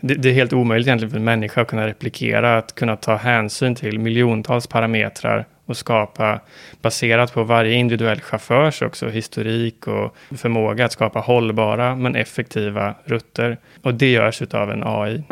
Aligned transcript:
det, 0.00 0.14
det, 0.14 0.28
är 0.28 0.32
helt 0.32 0.52
omöjligt 0.52 0.86
egentligen 0.86 1.10
för 1.10 1.18
en 1.18 1.24
människa 1.24 1.60
att 1.60 1.68
kunna 1.68 1.86
replikera, 1.86 2.58
att 2.58 2.74
kunna 2.74 2.96
ta 2.96 3.16
hänsyn 3.16 3.74
till 3.74 3.98
miljontals 3.98 4.66
parametrar 4.66 5.46
och 5.66 5.76
skapa, 5.76 6.40
baserat 6.82 7.34
på 7.34 7.44
varje 7.44 7.74
individuell 7.74 8.20
chaufförs 8.20 8.82
också 8.82 9.08
historik 9.08 9.86
och 9.86 10.16
förmåga 10.36 10.84
att 10.84 10.92
skapa 10.92 11.18
hållbara 11.18 11.96
men 11.96 12.16
effektiva 12.16 12.94
rutter. 13.04 13.58
Och 13.82 13.94
det 13.94 14.10
görs 14.10 14.42
av 14.42 14.70
en 14.70 14.82
AI. 14.86 15.22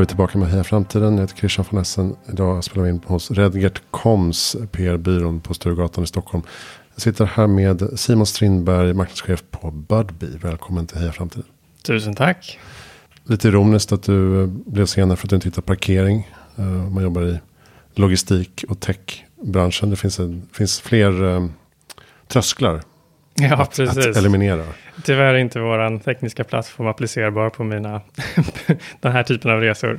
Är 0.00 0.02
vi 0.02 0.06
tillbaka 0.06 0.38
med 0.38 0.48
Heja 0.48 0.64
Framtiden. 0.64 1.14
Jag 1.14 1.20
heter 1.20 1.36
Christian 1.36 1.66
von 1.70 1.80
Essen. 1.80 2.16
Idag 2.28 2.64
spelar 2.64 2.84
vi 2.84 2.90
in 2.90 3.00
hos 3.06 3.30
Redgert 3.30 3.82
Koms, 3.90 4.56
PR-byrån 4.72 5.40
på 5.40 5.54
Sturegatan 5.54 6.04
i 6.04 6.06
Stockholm. 6.06 6.44
Jag 6.94 7.02
sitter 7.02 7.24
här 7.24 7.46
med 7.46 8.00
Simon 8.00 8.26
Strindberg, 8.26 8.94
marknadschef 8.94 9.42
på 9.50 9.70
Budbee. 9.70 10.38
Välkommen 10.42 10.86
till 10.86 10.98
Heja 10.98 11.12
Framtiden. 11.12 11.44
Tusen 11.82 12.14
tack. 12.14 12.58
Lite 13.24 13.48
ironiskt 13.48 13.92
att 13.92 14.02
du 14.02 14.46
blev 14.46 14.86
senare 14.86 15.16
för 15.16 15.26
att 15.26 15.30
du 15.30 15.36
inte 15.36 15.48
hittar 15.48 15.62
parkering. 15.62 16.28
Eh, 16.56 16.64
man 16.64 17.02
jobbar 17.02 17.22
i 17.22 17.38
logistik 17.94 18.64
och 18.68 18.80
techbranschen. 18.80 19.90
Det 19.90 19.96
finns, 19.96 20.20
en, 20.20 20.48
finns 20.52 20.80
fler 20.80 21.22
um, 21.22 21.52
trösklar 22.28 22.82
ja, 23.40 23.56
att, 23.56 23.76
precis. 23.76 24.06
att 24.06 24.16
eliminera. 24.16 24.64
Tyvärr 25.04 25.34
är 25.34 25.38
inte 25.38 25.60
vår 25.60 25.98
tekniska 25.98 26.44
plattform 26.44 26.86
applicerbar 26.86 27.50
på 27.50 27.64
mina 27.64 28.00
den 29.00 29.12
här 29.12 29.22
typen 29.22 29.50
av 29.50 29.60
resor. 29.60 29.98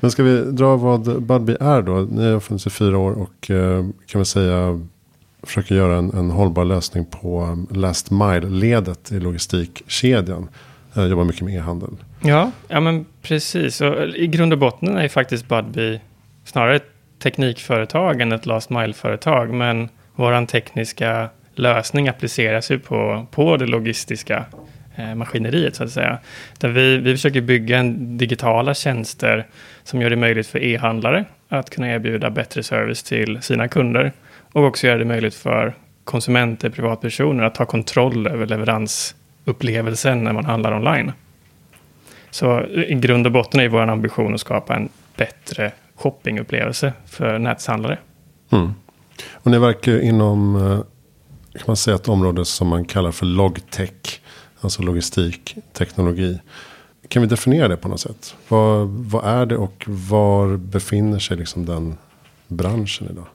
Men 0.00 0.10
ska 0.10 0.22
vi 0.22 0.42
dra 0.42 0.76
vad 0.76 1.22
Budbee 1.22 1.56
är 1.60 1.82
då? 1.82 1.92
Ni 1.92 2.32
har 2.32 2.40
funnits 2.40 2.66
i 2.66 2.70
fyra 2.70 2.98
år 2.98 3.12
och 3.12 3.50
eh, 3.50 3.84
kan 4.06 4.18
vi 4.18 4.24
säga 4.24 4.80
försöker 5.42 5.74
göra 5.74 5.96
en, 5.96 6.10
en 6.10 6.30
hållbar 6.30 6.64
lösning 6.64 7.04
på 7.04 7.42
um, 7.42 7.68
last 7.70 8.10
mile-ledet 8.10 9.12
i 9.12 9.20
logistikkedjan. 9.20 10.48
Jag 10.92 11.08
jobbar 11.08 11.24
mycket 11.24 11.42
med 11.42 11.54
e-handel. 11.54 11.90
Ja, 12.20 12.50
ja 12.68 12.80
men 12.80 13.06
precis. 13.22 13.80
Och 13.80 14.08
I 14.08 14.26
grund 14.26 14.52
och 14.52 14.58
botten 14.58 14.96
är 14.96 15.08
faktiskt 15.08 15.48
Budbee 15.48 16.00
snarare 16.44 16.76
ett 16.76 16.90
teknikföretag 17.22 18.20
än 18.20 18.32
ett 18.32 18.46
last 18.46 18.70
mile-företag. 18.70 19.54
Men 19.54 19.88
vår 20.14 20.46
tekniska 20.46 21.28
lösning 21.60 22.08
appliceras 22.08 22.70
ju 22.70 22.78
på, 22.78 23.26
på 23.30 23.56
det 23.56 23.66
logistiska 23.66 24.44
eh, 24.96 25.14
maskineriet 25.14 25.76
så 25.76 25.84
att 25.84 25.90
säga. 25.90 26.18
Där 26.58 26.68
vi, 26.68 26.96
vi 26.96 27.14
försöker 27.14 27.40
bygga 27.40 27.78
en 27.78 28.18
digitala 28.18 28.74
tjänster 28.74 29.46
som 29.82 30.02
gör 30.02 30.10
det 30.10 30.16
möjligt 30.16 30.46
för 30.46 30.62
e-handlare 30.62 31.24
att 31.48 31.70
kunna 31.70 31.92
erbjuda 31.92 32.30
bättre 32.30 32.62
service 32.62 33.02
till 33.02 33.42
sina 33.42 33.68
kunder 33.68 34.12
och 34.52 34.64
också 34.64 34.86
göra 34.86 34.98
det 34.98 35.04
möjligt 35.04 35.34
för 35.34 35.74
konsumenter, 36.04 36.70
privatpersoner 36.70 37.44
att 37.44 37.54
ta 37.54 37.64
kontroll 37.64 38.26
över 38.26 38.46
leveransupplevelsen 38.46 40.24
när 40.24 40.32
man 40.32 40.44
handlar 40.44 40.74
online. 40.74 41.12
Så 42.30 42.62
i 42.66 42.94
grund 42.94 43.26
och 43.26 43.32
botten 43.32 43.60
är 43.60 43.68
vår 43.68 43.80
ambition 43.80 44.34
att 44.34 44.40
skapa 44.40 44.76
en 44.76 44.88
bättre 45.16 45.72
shoppingupplevelse 45.94 46.92
för 47.06 47.38
näthandlare. 47.38 47.98
Mm. 48.52 48.74
Och 49.32 49.50
ni 49.50 49.58
verkar 49.58 50.00
inom 50.00 50.56
eh, 50.56 50.80
kan 51.52 51.64
man 51.66 51.76
säga 51.76 51.96
ett 51.96 52.08
område 52.08 52.44
som 52.44 52.68
man 52.68 52.84
kallar 52.84 53.12
för 53.12 53.26
logtech. 53.26 54.20
Alltså 54.60 54.82
logistik, 54.82 55.56
teknologi. 55.72 56.40
Kan 57.08 57.22
vi 57.22 57.28
definiera 57.28 57.68
det 57.68 57.76
på 57.76 57.88
något 57.88 58.00
sätt? 58.00 58.36
Vad, 58.48 58.88
vad 58.88 59.24
är 59.24 59.46
det 59.46 59.56
och 59.56 59.84
var 59.86 60.56
befinner 60.56 61.18
sig 61.18 61.36
liksom 61.36 61.66
den 61.66 61.96
branschen 62.48 63.08
idag? 63.10 63.26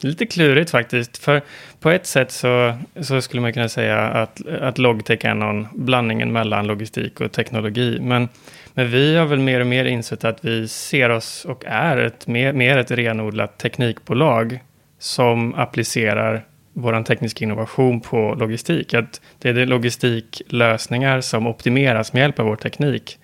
Lite 0.00 0.26
klurigt 0.26 0.70
faktiskt. 0.70 1.18
För 1.18 1.42
på 1.80 1.90
ett 1.90 2.06
sätt 2.06 2.32
så, 2.32 2.74
så 3.00 3.20
skulle 3.20 3.42
man 3.42 3.52
kunna 3.52 3.68
säga 3.68 3.98
att, 3.98 4.46
att 4.46 4.78
logtech 4.78 5.24
är 5.24 5.34
någon 5.34 5.66
blandningen 5.72 6.32
mellan 6.32 6.66
logistik 6.66 7.20
och 7.20 7.32
teknologi. 7.32 7.98
Men, 8.00 8.28
men 8.74 8.90
vi 8.90 9.16
har 9.16 9.26
väl 9.26 9.38
mer 9.38 9.60
och 9.60 9.66
mer 9.66 9.84
insett 9.84 10.24
att 10.24 10.44
vi 10.44 10.68
ser 10.68 11.08
oss 11.10 11.44
och 11.44 11.64
är 11.66 11.96
ett, 11.96 12.26
mer, 12.26 12.52
mer 12.52 12.78
ett 12.78 12.90
renodlat 12.90 13.58
teknikbolag 13.58 14.60
som 14.98 15.54
applicerar 15.54 16.44
vår 16.78 17.02
tekniska 17.02 17.44
innovation 17.44 18.00
på 18.00 18.34
logistik. 18.38 18.94
Att 18.94 19.20
det 19.38 19.48
är 19.48 19.66
logistiklösningar 19.66 21.20
som 21.20 21.46
optimeras 21.46 22.12
med 22.12 22.20
hjälp 22.20 22.38
av 22.38 22.46
vår 22.46 22.56
teknik. 22.56 23.18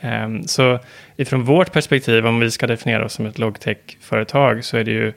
Ehm, 0.00 0.42
så 0.48 0.78
ifrån 1.16 1.44
vårt 1.44 1.72
perspektiv, 1.72 2.26
om 2.26 2.40
vi 2.40 2.50
ska 2.50 2.66
definiera 2.66 3.04
oss 3.04 3.12
som 3.12 3.26
ett 3.26 3.38
logtech-företag, 3.38 4.64
så 4.64 4.76
är 4.76 4.84
det 4.84 4.90
ju 4.90 5.12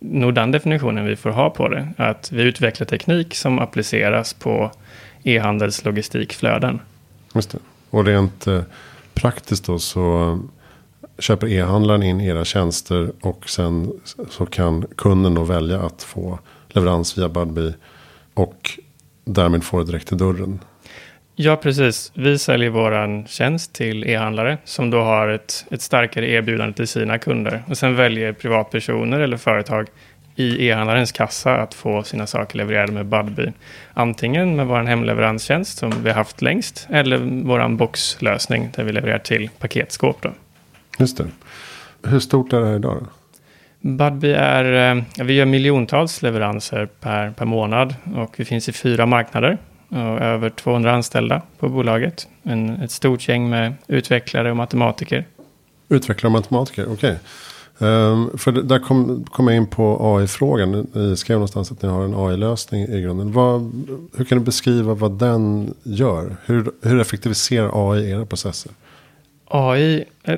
nog 0.00 0.34
den 0.34 0.50
definitionen 0.50 1.06
vi 1.06 1.16
får 1.16 1.30
ha 1.30 1.50
på 1.50 1.68
det. 1.68 1.88
Att 1.96 2.32
vi 2.32 2.42
utvecklar 2.42 2.86
teknik 2.86 3.34
som 3.34 3.58
appliceras 3.58 4.34
på 4.34 4.70
e-handelslogistikflöden. 5.22 6.80
Just 7.34 7.50
det. 7.50 7.58
Och 7.90 8.04
rent 8.04 8.46
eh, 8.46 8.62
praktiskt 9.14 9.64
då 9.64 9.78
så 9.78 10.38
köper 11.18 11.46
e-handlaren 11.46 12.02
in 12.02 12.20
era 12.20 12.44
tjänster 12.44 13.12
och 13.20 13.48
sen 13.48 13.92
så 14.30 14.46
kan 14.46 14.86
kunden 14.96 15.34
då 15.34 15.44
välja 15.44 15.80
att 15.80 16.02
få 16.02 16.38
leverans 16.76 17.18
via 17.18 17.28
Budbee. 17.28 17.74
Och 18.34 18.70
därmed 19.24 19.64
får 19.64 19.78
det 19.78 19.86
direkt 19.86 20.08
till 20.08 20.18
dörren. 20.18 20.58
Ja, 21.38 21.56
precis. 21.56 22.12
Vi 22.14 22.38
säljer 22.38 22.70
vår 22.70 23.26
tjänst 23.26 23.72
till 23.72 24.04
e-handlare 24.04 24.58
som 24.64 24.90
då 24.90 25.00
har 25.00 25.28
ett, 25.28 25.64
ett 25.70 25.82
starkare 25.82 26.30
erbjudande 26.30 26.74
till 26.74 26.88
sina 26.88 27.18
kunder. 27.18 27.62
Och 27.68 27.78
sen 27.78 27.96
väljer 27.96 28.32
privatpersoner 28.32 29.20
eller 29.20 29.36
företag 29.36 29.86
i 30.36 30.68
e-handlarens 30.68 31.12
kassa 31.12 31.56
att 31.56 31.74
få 31.74 32.02
sina 32.02 32.26
saker 32.26 32.58
levererade 32.58 32.92
med 32.92 33.06
Budbee. 33.06 33.52
Antingen 33.94 34.56
med 34.56 34.66
vår 34.66 34.82
hemleveranstjänst 34.82 35.78
som 35.78 35.92
vi 36.02 36.08
har 36.08 36.16
haft 36.16 36.42
längst 36.42 36.86
eller 36.90 37.18
vår 37.44 37.68
boxlösning 37.68 38.70
där 38.76 38.84
vi 38.84 38.92
levererar 38.92 39.18
till 39.18 39.50
paketskåp. 39.58 40.22
Då. 40.22 40.30
Just 40.98 41.16
det. 41.16 41.26
Hur 42.04 42.20
stort 42.20 42.52
är 42.52 42.60
det 42.60 42.66
här 42.66 42.76
idag? 42.76 42.96
Då? 43.00 43.06
Budbee 43.80 44.34
är, 44.34 44.96
eh, 44.96 45.02
vi 45.24 45.32
gör 45.32 45.46
miljontals 45.46 46.22
leveranser 46.22 46.88
per, 47.00 47.30
per 47.30 47.44
månad 47.44 47.94
och 48.16 48.34
vi 48.36 48.44
finns 48.44 48.68
i 48.68 48.72
fyra 48.72 49.06
marknader 49.06 49.58
och 49.88 50.20
över 50.20 50.50
200 50.50 50.92
anställda 50.92 51.42
på 51.58 51.68
bolaget. 51.68 52.28
En, 52.42 52.70
ett 52.70 52.90
stort 52.90 53.28
gäng 53.28 53.50
med 53.50 53.74
utvecklare 53.86 54.50
och 54.50 54.56
matematiker. 54.56 55.26
Utvecklare 55.88 56.28
och 56.28 56.32
matematiker, 56.32 56.82
okej. 56.82 56.94
Okay. 56.94 57.16
Um, 57.78 57.88
ehm, 57.88 58.38
för 58.38 58.52
där 58.52 58.78
kom, 58.78 59.24
kom 59.24 59.48
jag 59.48 59.56
in 59.56 59.66
på 59.66 59.98
AI-frågan. 60.00 60.86
Ni 60.92 61.16
skrev 61.16 61.34
någonstans 61.34 61.72
att 61.72 61.82
ni 61.82 61.88
har 61.88 62.04
en 62.04 62.14
AI-lösning 62.14 62.82
i 62.82 63.00
grunden. 63.00 63.32
Vad, 63.32 63.60
hur 64.16 64.24
kan 64.24 64.38
du 64.38 64.44
beskriva 64.44 64.94
vad 64.94 65.18
den 65.18 65.74
gör? 65.82 66.36
Hur, 66.44 66.70
hur 66.82 67.00
effektiviserar 67.00 67.90
AI 67.92 68.10
era 68.10 68.26
processer? 68.26 68.72
AI, 69.48 70.04
eh, 70.24 70.34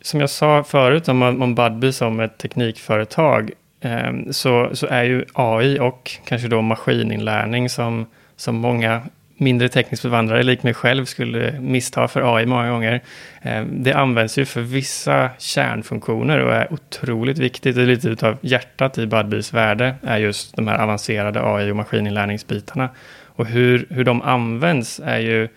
som 0.00 0.20
jag 0.20 0.30
sa 0.30 0.64
förut 0.64 1.08
om, 1.08 1.22
om 1.22 1.54
Budbee 1.54 1.92
som 1.92 2.20
ett 2.20 2.38
teknikföretag 2.38 3.50
eh, 3.80 4.12
så, 4.30 4.70
så 4.72 4.86
är 4.86 5.04
ju 5.04 5.24
AI 5.32 5.78
och 5.78 6.10
kanske 6.24 6.48
då 6.48 6.62
maskininlärning 6.62 7.68
som, 7.68 8.06
som 8.36 8.56
många 8.56 9.02
mindre 9.38 9.68
tekniskt 9.68 10.02
bevandrade, 10.02 10.42
lik 10.42 10.62
mig 10.62 10.74
själv, 10.74 11.04
skulle 11.04 11.60
missta 11.60 12.08
för 12.08 12.36
AI 12.36 12.46
många 12.46 12.70
gånger. 12.70 13.00
Eh, 13.42 13.64
det 13.64 13.92
används 13.92 14.38
ju 14.38 14.44
för 14.44 14.60
vissa 14.60 15.30
kärnfunktioner 15.38 16.38
och 16.38 16.54
är 16.54 16.72
otroligt 16.72 17.38
viktigt. 17.38 17.76
Det 17.76 17.82
är 17.82 17.86
lite 17.86 18.28
av 18.28 18.36
hjärtat 18.40 18.98
i 18.98 19.06
Budbees 19.06 19.54
värde, 19.54 19.94
är 20.02 20.18
just 20.18 20.56
de 20.56 20.68
här 20.68 20.78
avancerade 20.78 21.40
AI 21.42 21.70
och 21.70 21.76
maskininlärningsbitarna. 21.76 22.88
Och 23.26 23.46
hur, 23.46 23.86
hur 23.90 24.04
de 24.04 24.22
används 24.22 25.00
är 25.04 25.18
ju 25.18 25.48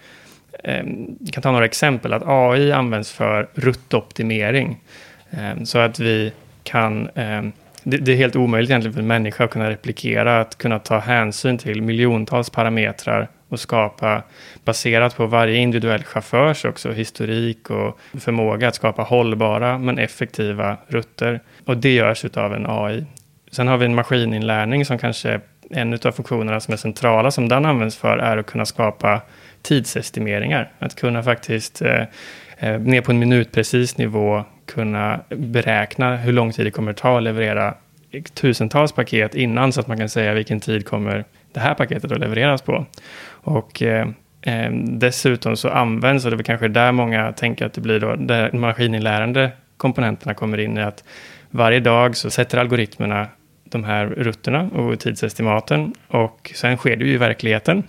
Ehm, 0.64 1.18
jag 1.20 1.34
kan 1.34 1.44
ta 1.44 1.52
några 1.52 1.66
exempel. 1.66 2.14
Att 2.14 2.24
AI 2.26 2.72
används 2.72 3.12
för 3.12 3.50
ruttoptimering. 3.54 4.80
Ehm, 5.32 5.66
så 5.66 5.80
att 5.80 6.00
vi 6.00 6.34
kan... 6.64 7.10
Ehm, 7.16 7.52
det 7.84 8.12
är 8.12 8.16
helt 8.16 8.36
omöjligt 8.36 8.70
egentligen 8.70 8.94
för 8.94 9.02
en 9.02 9.08
människa 9.08 9.44
att 9.44 9.52
kunna 9.52 9.70
replikera, 9.70 10.42
att 10.42 10.58
kunna 10.58 10.80
ta 10.80 11.00
hänsyn 11.00 11.58
till 11.58 11.82
miljontals 11.82 12.50
parametrar 12.50 13.28
och 13.50 13.60
skapa, 13.60 14.24
baserat 14.66 15.18
på 15.18 15.26
varje 15.26 15.58
individuell 15.58 16.04
chaufförs 16.04 16.66
också, 16.66 16.92
historik 16.92 17.70
och 17.70 18.00
förmåga 18.20 18.68
att 18.68 18.76
skapa 18.76 19.02
hållbara 19.02 19.78
men 19.78 20.00
effektiva 20.00 20.78
rutter. 20.88 21.40
Och 21.66 21.78
det 21.78 21.94
görs 21.94 22.26
av 22.26 22.54
en 22.54 22.66
AI. 22.70 23.06
Sen 23.52 23.68
har 23.68 23.78
vi 23.78 23.86
en 23.86 23.96
maskininlärning 23.96 24.86
som 24.86 24.98
kanske 24.98 25.40
en 25.70 25.94
av 25.94 26.12
funktionerna 26.12 26.60
som 26.60 26.74
är 26.74 26.78
centrala 26.78 27.32
som 27.32 27.50
den 27.50 27.66
används 27.66 27.98
för 27.98 28.18
är 28.18 28.38
att 28.38 28.46
kunna 28.46 28.66
skapa 28.66 29.22
tidsestimeringar. 29.62 30.72
Att 30.80 30.96
kunna 30.96 31.24
faktiskt 31.24 31.82
eh, 31.82 32.04
eh, 32.58 32.80
ner 32.80 33.02
på 33.02 33.12
en 33.12 33.20
minutprecis 33.20 33.98
nivå 33.98 34.44
kunna 34.66 35.20
beräkna 35.30 36.16
hur 36.16 36.34
lång 36.34 36.52
tid 36.52 36.66
det 36.66 36.72
kommer 36.72 36.94
ta 36.94 37.18
att 37.18 37.24
leverera 37.24 37.74
tusentals 38.34 38.92
paket 38.92 39.36
innan 39.36 39.74
så 39.74 39.80
att 39.80 39.88
man 39.88 39.98
kan 39.98 40.10
säga 40.10 40.34
vilken 40.34 40.60
tid 40.60 40.88
kommer 40.88 41.26
det 41.54 41.60
här 41.60 41.74
paketet 41.74 42.12
att 42.12 42.20
levereras 42.20 42.62
på. 42.62 42.86
Och 43.32 43.82
eh, 43.82 44.08
eh, 44.42 44.72
dessutom 44.74 45.58
så 45.58 45.70
används, 45.70 46.26
och 46.26 46.32
det 46.32 46.38
är 46.38 46.44
kanske 46.44 46.68
där 46.68 46.92
många 46.92 47.32
tänker 47.32 47.66
att 47.66 47.74
det 47.74 47.82
blir 47.82 48.00
då, 48.00 48.16
där 48.16 48.52
maskininlärande 48.52 49.52
komponenterna 49.78 50.34
kommer 50.34 50.58
in 50.58 50.78
i 50.78 50.82
att 50.82 51.04
varje 51.50 51.80
dag 51.80 52.18
så 52.18 52.30
sätter 52.30 52.58
algoritmerna 52.58 53.28
de 53.64 53.84
här 53.84 54.06
rutterna 54.06 54.62
och 54.64 55.00
tidsestimaten 55.00 55.94
och 56.08 56.52
sen 56.56 56.78
sker 56.78 56.96
det 56.96 57.06
ju 57.06 57.14
i 57.14 57.18
verkligheten. 57.18 57.84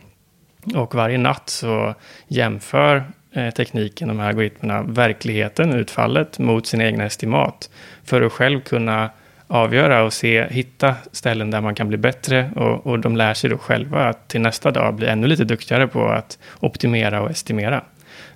Och 0.74 0.94
varje 0.94 1.18
natt 1.18 1.48
så 1.48 1.94
jämför 2.28 3.04
eh, 3.32 3.50
tekniken, 3.50 4.08
de 4.08 4.18
här 4.18 4.28
algoritmerna, 4.28 4.82
verkligheten, 4.82 5.72
utfallet 5.74 6.38
mot 6.38 6.66
sina 6.66 6.84
egna 6.84 7.04
estimat 7.04 7.70
för 8.04 8.22
att 8.22 8.32
själv 8.32 8.60
kunna 8.60 9.10
avgöra 9.46 10.02
och 10.02 10.12
se, 10.12 10.46
hitta 10.50 10.94
ställen 11.12 11.50
där 11.50 11.60
man 11.60 11.74
kan 11.74 11.88
bli 11.88 11.96
bättre 11.96 12.50
och, 12.56 12.86
och 12.86 12.98
de 12.98 13.16
lär 13.16 13.34
sig 13.34 13.50
då 13.50 13.58
själva 13.58 14.04
att 14.04 14.28
till 14.28 14.40
nästa 14.40 14.70
dag 14.70 14.94
bli 14.94 15.06
ännu 15.06 15.26
lite 15.26 15.44
duktigare 15.44 15.86
på 15.86 16.08
att 16.08 16.38
optimera 16.60 17.22
och 17.22 17.30
estimera. 17.30 17.84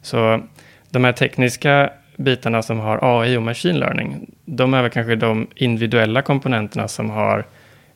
Så 0.02 0.42
de 0.90 1.04
här 1.04 1.12
tekniska 1.12 1.90
bitarna 2.16 2.62
som 2.62 2.78
har 2.78 3.22
AI 3.22 3.36
och 3.36 3.42
machine 3.42 3.78
learning, 3.78 4.30
de 4.44 4.74
är 4.74 4.82
väl 4.82 4.90
kanske 4.90 5.16
de 5.16 5.46
individuella 5.54 6.22
komponenterna 6.22 6.88
som 6.88 7.10
har 7.10 7.44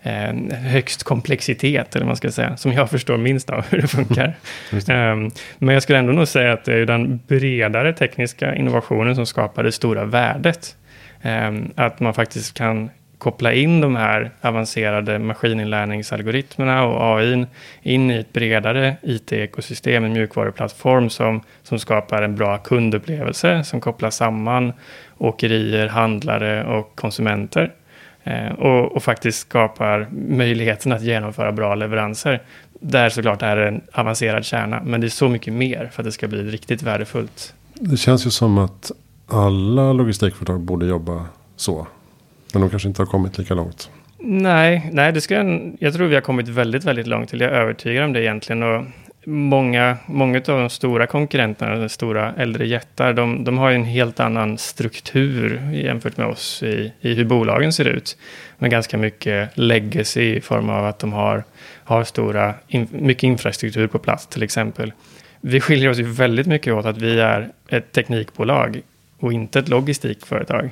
eh, 0.02 0.32
högst 0.56 1.02
komplexitet, 1.02 1.96
eller 1.96 2.04
vad 2.04 2.08
man 2.08 2.16
ska 2.16 2.30
säga, 2.30 2.56
som 2.56 2.72
jag 2.72 2.90
förstår 2.90 3.16
minst 3.16 3.50
av 3.50 3.64
hur 3.70 3.80
det 3.80 3.88
funkar. 3.88 4.36
um, 5.12 5.30
men 5.58 5.74
jag 5.74 5.82
skulle 5.82 5.98
ändå 5.98 6.12
nog 6.12 6.28
säga 6.28 6.52
att 6.52 6.64
det 6.64 6.74
är 6.74 6.86
den 6.86 7.20
bredare 7.26 7.92
tekniska 7.92 8.54
innovationen 8.54 9.16
som 9.16 9.26
skapar 9.26 9.62
det 9.62 9.72
stora 9.72 10.04
värdet. 10.04 10.76
Um, 11.22 11.72
att 11.74 12.00
man 12.00 12.14
faktiskt 12.14 12.54
kan 12.54 12.90
koppla 13.20 13.52
in 13.52 13.80
de 13.80 13.96
här 13.96 14.30
avancerade 14.40 15.18
maskininlärningsalgoritmerna 15.18 16.84
och 16.84 17.18
AI 17.18 17.46
in 17.82 18.10
i 18.10 18.18
ett 18.18 18.32
bredare 18.32 18.96
IT-ekosystem, 19.02 20.04
en 20.04 20.12
mjukvaruplattform 20.12 21.10
som, 21.10 21.40
som 21.62 21.78
skapar 21.78 22.22
en 22.22 22.36
bra 22.36 22.58
kundupplevelse, 22.58 23.64
som 23.64 23.80
kopplar 23.80 24.10
samman 24.10 24.72
åkerier, 25.18 25.88
handlare 25.88 26.64
och 26.64 26.96
konsumenter. 26.96 27.72
Eh, 28.30 28.52
och, 28.52 28.92
och, 28.96 29.02
faktiskt 29.02 29.38
skapar 29.38 30.08
möjligheten 30.12 30.92
att 30.92 31.02
genomföra 31.02 31.52
bra 31.52 31.74
leveranser. 31.74 32.42
Där 32.80 33.08
såklart 33.08 33.42
är 33.42 33.56
det 33.56 33.68
en 33.68 33.80
avancerad 33.92 34.44
kärna, 34.44 34.82
men 34.84 35.00
det 35.00 35.06
är 35.06 35.08
så 35.08 35.28
mycket 35.28 35.52
mer 35.52 35.90
för 35.92 36.02
att 36.02 36.04
det 36.04 36.12
ska 36.12 36.28
bli 36.28 36.42
riktigt 36.42 36.82
värdefullt. 36.82 37.54
Det 37.74 37.96
känns 37.96 38.26
ju 38.26 38.30
som 38.30 38.58
att 38.58 38.92
alla 39.26 39.92
logistikföretag 39.92 40.60
borde 40.60 40.86
jobba 40.86 41.26
så. 41.56 41.86
Men 42.52 42.60
de 42.62 42.70
kanske 42.70 42.88
inte 42.88 43.02
har 43.02 43.06
kommit 43.06 43.38
lika 43.38 43.54
långt. 43.54 43.90
Nej, 44.18 44.90
nej 44.92 45.12
det 45.12 45.20
ska 45.20 45.34
jag, 45.34 45.76
jag 45.80 45.94
tror 45.94 46.06
vi 46.06 46.14
har 46.14 46.22
kommit 46.22 46.48
väldigt, 46.48 46.84
väldigt 46.84 47.06
långt 47.06 47.28
till. 47.30 47.40
Jag 47.40 47.50
är 47.50 47.54
övertygad 47.54 48.04
om 48.04 48.12
det 48.12 48.22
egentligen. 48.22 48.62
Och 48.62 48.84
många, 49.24 49.96
många 50.06 50.38
av 50.38 50.42
de 50.44 50.70
stora 50.70 51.06
konkurrenterna, 51.06 51.76
de 51.76 51.88
stora 51.88 52.34
äldre 52.36 52.66
jättar, 52.66 53.12
de, 53.12 53.44
de 53.44 53.58
har 53.58 53.70
en 53.70 53.84
helt 53.84 54.20
annan 54.20 54.58
struktur 54.58 55.70
jämfört 55.72 56.16
med 56.16 56.26
oss 56.26 56.62
i, 56.62 56.92
i 57.00 57.14
hur 57.14 57.24
bolagen 57.24 57.72
ser 57.72 57.84
ut. 57.84 58.16
Med 58.58 58.70
ganska 58.70 58.98
mycket 58.98 59.58
legacy 59.58 60.36
i 60.36 60.40
form 60.40 60.70
av 60.70 60.86
att 60.86 60.98
de 60.98 61.12
har, 61.12 61.44
har 61.84 62.04
stora, 62.04 62.54
in, 62.68 62.88
mycket 62.90 63.22
infrastruktur 63.22 63.86
på 63.86 63.98
plats 63.98 64.26
till 64.26 64.42
exempel. 64.42 64.92
Vi 65.40 65.60
skiljer 65.60 65.90
oss 65.90 65.98
ju 65.98 66.04
väldigt 66.04 66.46
mycket 66.46 66.74
åt 66.74 66.86
att 66.86 66.98
vi 66.98 67.20
är 67.20 67.48
ett 67.68 67.92
teknikbolag 67.92 68.80
och 69.18 69.32
inte 69.32 69.58
ett 69.58 69.68
logistikföretag. 69.68 70.70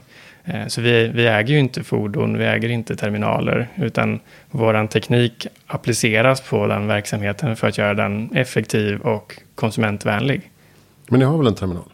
Eh, 0.48 0.66
så 0.66 0.80
vi, 0.80 1.08
vi 1.08 1.26
äger 1.26 1.54
ju 1.54 1.60
inte 1.60 1.82
fordon, 1.82 2.38
vi 2.38 2.44
äger 2.44 2.68
inte 2.68 2.96
terminaler, 2.96 3.68
utan 3.76 4.20
vår 4.50 4.86
teknik 4.86 5.46
appliceras 5.66 6.40
på 6.40 6.66
den 6.66 6.86
verksamheten 6.86 7.56
för 7.56 7.68
att 7.68 7.78
göra 7.78 7.94
den 7.94 8.30
effektiv 8.34 9.00
och 9.00 9.40
konsumentvänlig. 9.54 10.50
Men 11.08 11.20
ni 11.20 11.26
har 11.26 11.38
väl 11.38 11.46
en 11.46 11.54
terminal? 11.54 11.88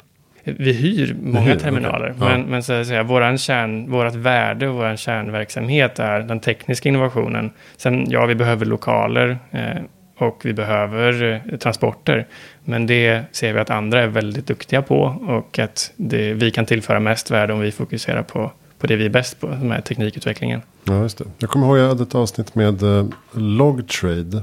Vi 0.44 0.72
hyr 0.72 1.16
många 1.22 1.40
hyr, 1.40 1.56
terminaler, 1.56 2.10
okay. 2.10 2.28
men, 2.28 2.40
ja. 2.40 2.46
men 2.46 2.62
så 2.62 2.72
att 2.72 2.86
säga, 2.86 3.02
våran 3.02 3.38
kärn, 3.38 3.90
vårat 3.90 4.14
värde 4.14 4.68
och 4.68 4.74
vår 4.74 4.96
kärnverksamhet 4.96 5.98
är 5.98 6.20
den 6.20 6.40
tekniska 6.40 6.88
innovationen. 6.88 7.50
Sen, 7.76 8.10
ja, 8.10 8.26
vi 8.26 8.34
behöver 8.34 8.66
lokaler 8.66 9.38
eh, 9.50 9.82
och 10.16 10.40
vi 10.44 10.52
behöver 10.52 11.42
eh, 11.52 11.58
transporter. 11.58 12.26
Men 12.64 12.86
det 12.86 13.22
ser 13.32 13.52
vi 13.52 13.60
att 13.60 13.70
andra 13.70 14.02
är 14.02 14.06
väldigt 14.06 14.46
duktiga 14.46 14.82
på 14.82 15.00
och 15.26 15.58
att 15.58 15.92
det, 15.96 16.32
vi 16.32 16.50
kan 16.50 16.66
tillföra 16.66 17.00
mest 17.00 17.30
värde 17.30 17.52
om 17.52 17.60
vi 17.60 17.72
fokuserar 17.72 18.22
på, 18.22 18.52
på 18.78 18.86
det 18.86 18.96
vi 18.96 19.04
är 19.04 19.10
bäst 19.10 19.40
på, 19.40 19.46
som 19.46 19.72
är 19.72 19.80
teknikutvecklingen. 19.80 20.62
Ja, 20.84 21.02
just 21.02 21.18
det. 21.18 21.24
Jag 21.38 21.50
kommer 21.50 21.66
ihåg 21.66 21.76
att 21.76 21.82
jag 21.82 21.88
hade 21.88 22.02
ett 22.02 22.14
avsnitt 22.14 22.54
med 22.54 22.82
eh, 22.82 23.06
Logtrade 23.32 24.42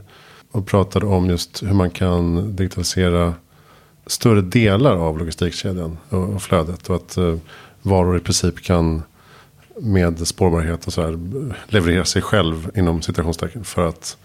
och 0.51 0.67
pratade 0.67 1.05
om 1.05 1.29
just 1.29 1.63
hur 1.63 1.73
man 1.73 1.89
kan 1.89 2.55
digitalisera 2.55 3.33
större 4.05 4.41
delar 4.41 4.95
av 4.95 5.17
logistikkedjan 5.17 5.97
och, 6.09 6.41
flödet. 6.41 6.89
Och 6.89 6.95
att 6.95 7.17
eh, 7.17 7.35
varor 7.81 8.17
i 8.17 8.19
princip 8.19 8.63
kan 8.63 9.03
med 9.75 10.27
spårbarhet 10.27 10.87
och 10.87 10.93
så 10.93 11.01
här 11.01 11.19
leverera 11.67 12.05
sig 12.05 12.21
själv 12.21 12.71
inom 12.75 13.01
citationstecken 13.01 13.63
för 13.63 13.87
att 13.87 14.17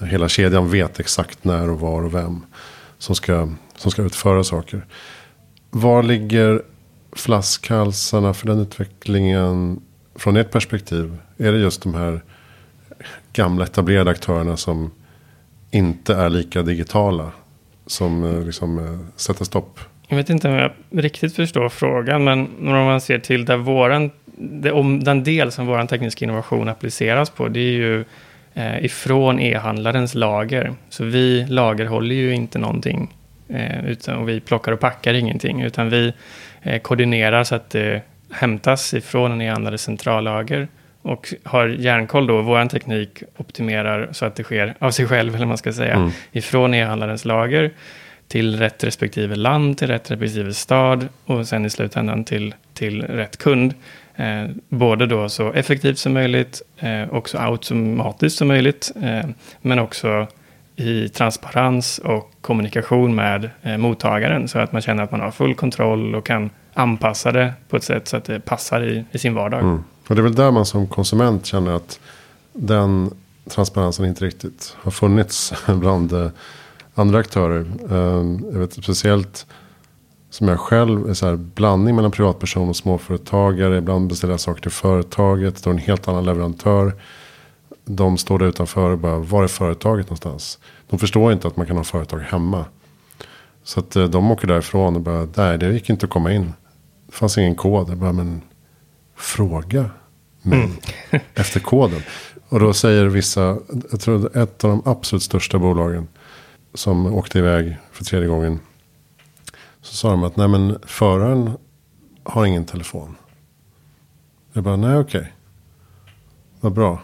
hela 0.00 0.28
kedjan 0.28 0.70
vet 0.70 1.00
exakt 1.00 1.44
när 1.44 1.70
och 1.70 1.80
var 1.80 2.02
och 2.02 2.14
vem 2.14 2.44
som 2.98 3.14
ska, 3.14 3.48
som 3.76 3.90
ska 3.90 4.02
utföra 4.02 4.44
saker. 4.44 4.86
Var 5.70 6.02
ligger 6.02 6.62
flaskhalsarna 7.12 8.34
för 8.34 8.46
den 8.46 8.58
utvecklingen 8.58 9.80
från 10.14 10.36
ert 10.36 10.50
perspektiv? 10.50 11.16
Är 11.38 11.52
det 11.52 11.58
just 11.58 11.82
de 11.82 11.94
här 11.94 12.20
gamla 13.32 13.64
etablerade 13.64 14.10
aktörerna 14.10 14.56
som 14.56 14.90
inte 15.70 16.14
är 16.14 16.30
lika 16.30 16.62
digitala 16.62 17.32
som 17.86 18.24
eh, 18.24 18.44
liksom 18.44 18.78
eh, 18.78 18.98
sätter 19.16 19.44
stopp? 19.44 19.80
Jag 20.08 20.16
vet 20.16 20.30
inte 20.30 20.48
om 20.48 20.54
jag 20.54 20.72
riktigt 20.90 21.36
förstår 21.36 21.68
frågan, 21.68 22.24
men 22.24 22.48
om 22.58 22.72
man 22.72 23.00
ser 23.00 23.18
till 23.18 23.44
där 23.44 23.56
våran, 23.56 24.10
det, 24.36 24.72
om 24.72 25.04
den 25.04 25.24
del 25.24 25.52
som 25.52 25.66
vår 25.66 25.86
tekniska 25.86 26.24
innovation 26.24 26.68
appliceras 26.68 27.30
på, 27.30 27.48
det 27.48 27.60
är 27.60 27.72
ju 27.72 28.04
eh, 28.58 28.84
ifrån 28.84 29.40
e-handlarens 29.40 30.14
lager. 30.14 30.72
Så 30.88 31.04
vi 31.04 31.46
lagerhåller 31.48 32.14
ju 32.14 32.34
inte 32.34 32.58
någonting. 32.58 33.14
Eh, 33.48 33.86
utan, 33.86 34.16
och 34.16 34.28
vi 34.28 34.40
plockar 34.40 34.72
och 34.72 34.80
packar 34.80 35.14
ingenting. 35.14 35.62
Utan 35.62 35.90
vi 35.90 36.12
eh, 36.62 36.80
koordinerar 36.80 37.44
så 37.44 37.54
att 37.54 37.70
det 37.70 38.02
hämtas 38.30 38.94
ifrån 38.94 39.32
en 39.32 39.40
e-handlares 39.40 39.82
centrallager. 39.82 40.68
Och 41.02 41.34
har 41.44 41.68
järnkoll 41.68 42.26
då, 42.26 42.42
vår 42.42 42.68
teknik 42.68 43.22
optimerar 43.36 44.08
så 44.12 44.24
att 44.24 44.36
det 44.36 44.42
sker 44.42 44.74
av 44.78 44.90
sig 44.90 45.06
själv, 45.06 45.34
eller 45.34 45.46
man 45.46 45.58
ska 45.58 45.72
säga. 45.72 45.94
Mm. 45.94 46.10
Ifrån 46.32 46.74
e-handlarens 46.74 47.24
lager 47.24 47.70
till 48.28 48.58
rätt 48.58 48.84
respektive 48.84 49.36
land, 49.36 49.78
till 49.78 49.88
rätt 49.88 50.10
respektive 50.10 50.54
stad 50.54 51.08
och 51.24 51.46
sen 51.46 51.64
i 51.64 51.70
slutändan 51.70 52.24
till, 52.24 52.54
till 52.74 53.02
rätt 53.02 53.36
kund. 53.36 53.74
Eh, 54.18 54.50
både 54.68 55.06
då 55.06 55.28
så 55.28 55.52
effektivt 55.52 55.98
som 55.98 56.12
möjligt 56.12 56.62
eh, 56.78 57.02
och 57.02 57.28
så 57.28 57.38
automatiskt 57.38 58.38
som 58.38 58.48
möjligt. 58.48 58.92
Eh, 59.02 59.30
men 59.62 59.78
också 59.78 60.26
i 60.76 61.08
transparens 61.08 61.98
och 61.98 62.32
kommunikation 62.40 63.14
med 63.14 63.50
eh, 63.62 63.76
mottagaren. 63.76 64.48
Så 64.48 64.58
att 64.58 64.72
man 64.72 64.82
känner 64.82 65.02
att 65.02 65.10
man 65.10 65.20
har 65.20 65.30
full 65.30 65.54
kontroll 65.54 66.14
och 66.14 66.26
kan 66.26 66.50
anpassa 66.74 67.32
det 67.32 67.52
på 67.68 67.76
ett 67.76 67.84
sätt 67.84 68.08
så 68.08 68.16
att 68.16 68.24
det 68.24 68.40
passar 68.40 68.82
i, 68.82 69.04
i 69.12 69.18
sin 69.18 69.34
vardag. 69.34 69.60
Mm. 69.60 69.84
Och 70.08 70.14
det 70.14 70.20
är 70.20 70.22
väl 70.22 70.34
där 70.34 70.50
man 70.50 70.66
som 70.66 70.86
konsument 70.86 71.46
känner 71.46 71.72
att 71.72 72.00
den 72.52 73.10
transparensen 73.48 74.06
inte 74.06 74.24
riktigt 74.24 74.76
har 74.76 74.90
funnits 74.90 75.52
bland 75.66 76.12
eh, 76.12 76.30
andra 76.94 77.18
aktörer. 77.18 77.66
Eh, 77.90 78.50
jag 78.52 78.58
vet 78.58 78.72
speciellt 78.72 79.46
som 80.30 80.48
jag 80.48 80.60
själv 80.60 81.10
är 81.10 81.14
så 81.14 81.26
här, 81.26 81.36
blandning 81.36 81.96
mellan 81.96 82.10
privatperson 82.10 82.68
och 82.68 82.76
småföretagare. 82.76 83.78
Ibland 83.78 84.08
beställer 84.08 84.32
jag 84.32 84.40
saker 84.40 84.62
till 84.62 84.70
företaget. 84.70 85.54
Det 85.54 85.60
står 85.60 85.70
en 85.70 85.78
helt 85.78 86.08
annan 86.08 86.24
leverantör. 86.24 86.92
De 87.84 88.18
står 88.18 88.38
där 88.38 88.46
utanför 88.46 88.90
och 88.90 88.98
bara, 88.98 89.18
var 89.18 89.44
är 89.44 89.48
företaget 89.48 90.06
någonstans? 90.06 90.58
De 90.90 90.98
förstår 90.98 91.32
inte 91.32 91.48
att 91.48 91.56
man 91.56 91.66
kan 91.66 91.76
ha 91.76 91.84
företag 91.84 92.18
hemma. 92.18 92.64
Så 93.62 93.80
att 93.80 93.96
eh, 93.96 94.04
de 94.04 94.30
åker 94.30 94.48
därifrån 94.48 94.96
och 94.96 95.02
bara, 95.02 95.28
nej 95.36 95.58
det 95.58 95.72
gick 95.72 95.90
inte 95.90 96.06
att 96.06 96.10
komma 96.10 96.32
in. 96.32 96.52
Det 97.06 97.14
fanns 97.14 97.38
ingen 97.38 97.54
kod. 97.54 97.90
Jag 97.90 97.98
bara, 97.98 98.12
men 98.12 98.40
fråga 99.16 99.90
mig 100.42 100.58
mm. 100.58 100.76
efter 101.34 101.60
koden. 101.60 102.02
Och 102.48 102.60
då 102.60 102.72
säger 102.72 103.06
vissa, 103.06 103.58
jag 103.90 104.00
tror 104.00 104.36
ett 104.36 104.64
av 104.64 104.70
de 104.70 104.82
absolut 104.84 105.22
största 105.22 105.58
bolagen 105.58 106.08
som 106.74 107.14
åkte 107.14 107.38
iväg 107.38 107.76
för 107.92 108.04
tredje 108.04 108.28
gången 108.28 108.58
så 109.82 109.94
sa 109.94 110.10
de 110.10 110.24
att 110.24 110.36
nej 110.36 110.48
men 110.48 110.78
föraren 110.86 111.50
har 112.22 112.44
ingen 112.46 112.64
telefon. 112.64 113.14
Jag 114.52 114.64
bara 114.64 114.76
nej 114.76 114.96
okej. 114.96 115.20
Okay. 115.20 115.32
Vad 116.60 116.72
bra. 116.72 117.00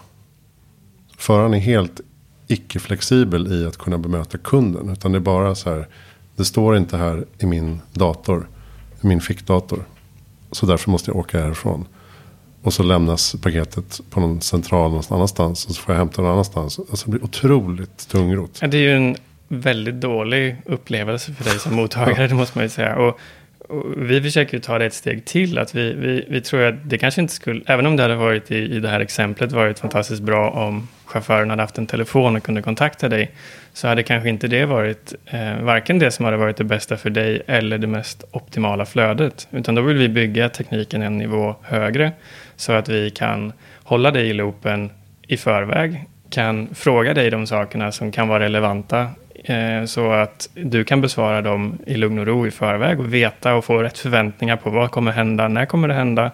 Föraren 1.16 1.54
är 1.54 1.58
helt 1.58 2.00
icke-flexibel 2.46 3.52
i 3.52 3.66
att 3.66 3.76
kunna 3.76 3.98
bemöta 3.98 4.38
kunden. 4.38 4.88
Utan 4.88 5.12
det 5.12 5.18
är 5.18 5.20
bara 5.20 5.54
så 5.54 5.70
här. 5.70 5.88
Det 6.36 6.44
står 6.44 6.76
inte 6.76 6.96
här 6.96 7.24
i 7.38 7.46
min 7.46 7.80
dator. 7.92 8.48
I 9.00 9.06
min 9.06 9.20
fickdator. 9.20 9.84
Så 10.50 10.66
därför 10.66 10.90
måste 10.90 11.10
jag 11.10 11.16
åka 11.16 11.40
härifrån. 11.40 11.86
Och 12.62 12.72
så 12.72 12.82
lämnas 12.82 13.36
paketet 13.42 14.00
på 14.10 14.20
någon 14.20 14.40
central 14.40 14.90
någon 14.90 15.02
annanstans. 15.08 15.66
Och 15.66 15.74
så 15.74 15.80
får 15.82 15.94
jag 15.94 15.98
hämta 15.98 16.22
någon 16.22 16.32
annanstans. 16.32 16.78
Alltså 16.78 17.04
det 17.04 17.10
blir 17.10 17.24
otroligt 17.24 18.08
tungrot. 18.08 18.60
Det 18.60 18.76
är 18.76 18.82
ju 18.82 18.96
en 18.96 19.16
väldigt 19.48 19.94
dålig 19.94 20.56
upplevelse 20.64 21.32
för 21.32 21.44
dig 21.44 21.58
som 21.58 21.74
mottagare, 21.74 22.26
det 22.26 22.34
måste 22.34 22.58
man 22.58 22.64
ju 22.64 22.68
säga. 22.68 22.96
Och, 22.96 23.20
och 23.68 23.84
vi 23.96 24.22
försöker 24.22 24.54
ju 24.54 24.60
ta 24.60 24.78
det 24.78 24.86
ett 24.86 24.94
steg 24.94 25.24
till. 25.24 25.58
Att 25.58 25.74
vi, 25.74 25.92
vi, 25.92 26.24
vi 26.28 26.40
tror 26.40 26.62
att 26.62 26.74
det 26.90 26.98
kanske 26.98 27.20
inte 27.20 27.34
skulle, 27.34 27.62
även 27.66 27.86
om 27.86 27.96
det 27.96 28.02
hade 28.02 28.16
varit 28.16 28.50
i, 28.50 28.56
i 28.56 28.80
det 28.80 28.88
här 28.88 29.00
exemplet 29.00 29.52
varit 29.52 29.78
fantastiskt 29.78 30.22
bra 30.22 30.50
om 30.50 30.88
chauffören 31.04 31.50
hade 31.50 31.62
haft 31.62 31.78
en 31.78 31.86
telefon 31.86 32.36
och 32.36 32.42
kunde 32.42 32.62
kontakta 32.62 33.08
dig, 33.08 33.30
så 33.72 33.88
hade 33.88 34.02
kanske 34.02 34.28
inte 34.28 34.48
det 34.48 34.64
varit 34.64 35.14
eh, 35.26 35.60
varken 35.60 35.98
det 35.98 36.10
som 36.10 36.24
hade 36.24 36.36
varit 36.36 36.56
det 36.56 36.64
bästa 36.64 36.96
för 36.96 37.10
dig 37.10 37.42
eller 37.46 37.78
det 37.78 37.86
mest 37.86 38.24
optimala 38.30 38.86
flödet. 38.86 39.48
Utan 39.50 39.74
då 39.74 39.82
vill 39.82 39.96
vi 39.96 40.08
bygga 40.08 40.48
tekniken 40.48 41.02
en 41.02 41.18
nivå 41.18 41.56
högre 41.62 42.12
så 42.56 42.72
att 42.72 42.88
vi 42.88 43.10
kan 43.10 43.52
hålla 43.82 44.10
dig 44.10 44.28
i 44.28 44.32
loopen 44.32 44.90
i 45.26 45.36
förväg, 45.36 46.04
kan 46.30 46.68
fråga 46.74 47.14
dig 47.14 47.30
de 47.30 47.46
sakerna 47.46 47.92
som 47.92 48.12
kan 48.12 48.28
vara 48.28 48.44
relevanta 48.44 49.08
Eh, 49.44 49.84
så 49.84 50.12
att 50.12 50.48
du 50.54 50.84
kan 50.84 51.00
besvara 51.00 51.42
dem 51.42 51.78
i 51.86 51.94
lugn 51.94 52.18
och 52.18 52.26
ro 52.26 52.46
i 52.46 52.50
förväg 52.50 53.00
och 53.00 53.14
veta 53.14 53.54
och 53.54 53.64
få 53.64 53.82
rätt 53.82 53.98
förväntningar 53.98 54.56
på 54.56 54.70
vad 54.70 54.90
kommer 54.90 55.12
hända, 55.12 55.48
när 55.48 55.66
kommer 55.66 55.88
det 55.88 55.94
hända 55.94 56.30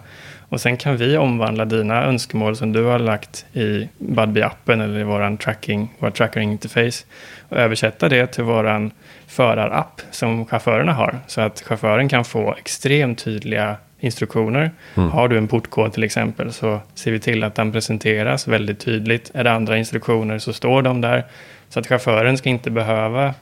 och 0.51 0.61
sen 0.61 0.77
kan 0.77 0.97
vi 0.97 1.17
omvandla 1.17 1.65
dina 1.65 2.03
önskemål 2.03 2.55
som 2.55 2.73
du 2.73 2.83
har 2.83 2.99
lagt 2.99 3.45
i 3.53 3.89
Budbee-appen 3.97 4.83
eller 4.83 4.99
i 4.99 5.03
vår 5.03 5.37
tracking, 5.37 5.93
vår 5.99 6.09
tracking 6.09 6.51
interface 6.51 7.05
och 7.49 7.57
översätta 7.57 8.09
det 8.09 8.27
till 8.27 8.43
vår 8.43 8.89
förarapp 9.27 10.01
som 10.11 10.45
chaufförerna 10.45 10.93
har. 10.93 11.19
Så 11.27 11.41
att 11.41 11.61
chauffören 11.61 12.09
kan 12.09 12.25
få 12.25 12.55
extremt 12.55 13.23
tydliga 13.23 13.75
instruktioner. 14.01 14.71
Mm. 14.95 15.09
Har 15.09 15.27
du 15.27 15.37
en 15.37 15.47
portkod 15.47 15.93
till 15.93 16.03
exempel 16.03 16.53
så 16.53 16.79
ser 16.93 17.11
vi 17.11 17.19
till 17.19 17.43
att 17.43 17.55
den 17.55 17.71
presenteras 17.71 18.47
väldigt 18.47 18.79
tydligt. 18.79 19.31
Är 19.33 19.43
det 19.43 19.51
andra 19.51 19.77
instruktioner 19.77 20.39
så 20.39 20.53
står 20.53 20.81
de 20.81 21.01
där. 21.01 21.23
Så 21.69 21.79
att 21.79 21.87
chauffören 21.87 22.37
ska 22.37 22.49
inte 22.49 22.71
behöva 22.71 23.33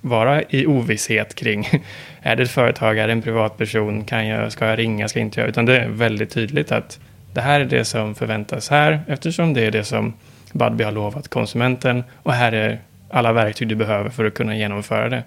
vara 0.00 0.42
i 0.42 0.66
ovisshet 0.66 1.34
kring, 1.34 1.68
är 2.22 2.36
det 2.36 2.42
ett 2.42 2.50
företag, 2.50 2.98
är 2.98 3.06
det 3.06 3.12
en 3.12 3.22
privatperson, 3.22 4.04
kan 4.04 4.26
jag, 4.26 4.52
ska 4.52 4.66
jag 4.66 4.78
ringa, 4.78 5.08
ska 5.08 5.18
jag 5.18 5.26
inte 5.26 5.40
göra, 5.40 5.48
utan 5.48 5.64
det 5.64 5.78
är 5.78 5.88
väldigt 5.88 6.30
tydligt 6.30 6.72
att 6.72 7.00
det 7.34 7.40
här 7.40 7.60
är 7.60 7.64
det 7.64 7.84
som 7.84 8.14
förväntas 8.14 8.70
här, 8.70 9.00
eftersom 9.06 9.54
det 9.54 9.66
är 9.66 9.70
det 9.70 9.84
som 9.84 10.12
Budbee 10.52 10.84
har 10.84 10.92
lovat 10.92 11.28
konsumenten 11.28 12.04
och 12.22 12.32
här 12.32 12.52
är 12.52 12.78
alla 13.10 13.32
verktyg 13.32 13.68
du 13.68 13.74
behöver 13.74 14.10
för 14.10 14.24
att 14.24 14.34
kunna 14.34 14.56
genomföra 14.56 15.08
det. 15.08 15.22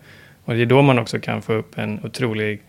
Och 0.46 0.56
det 0.56 0.62
är 0.62 0.66
då 0.66 0.82
man 0.82 1.00
också 1.00 1.20
kan 1.20 1.42
få 1.42 1.54
upp 1.54 1.78
en 1.78 2.00
otrolig 2.04 2.62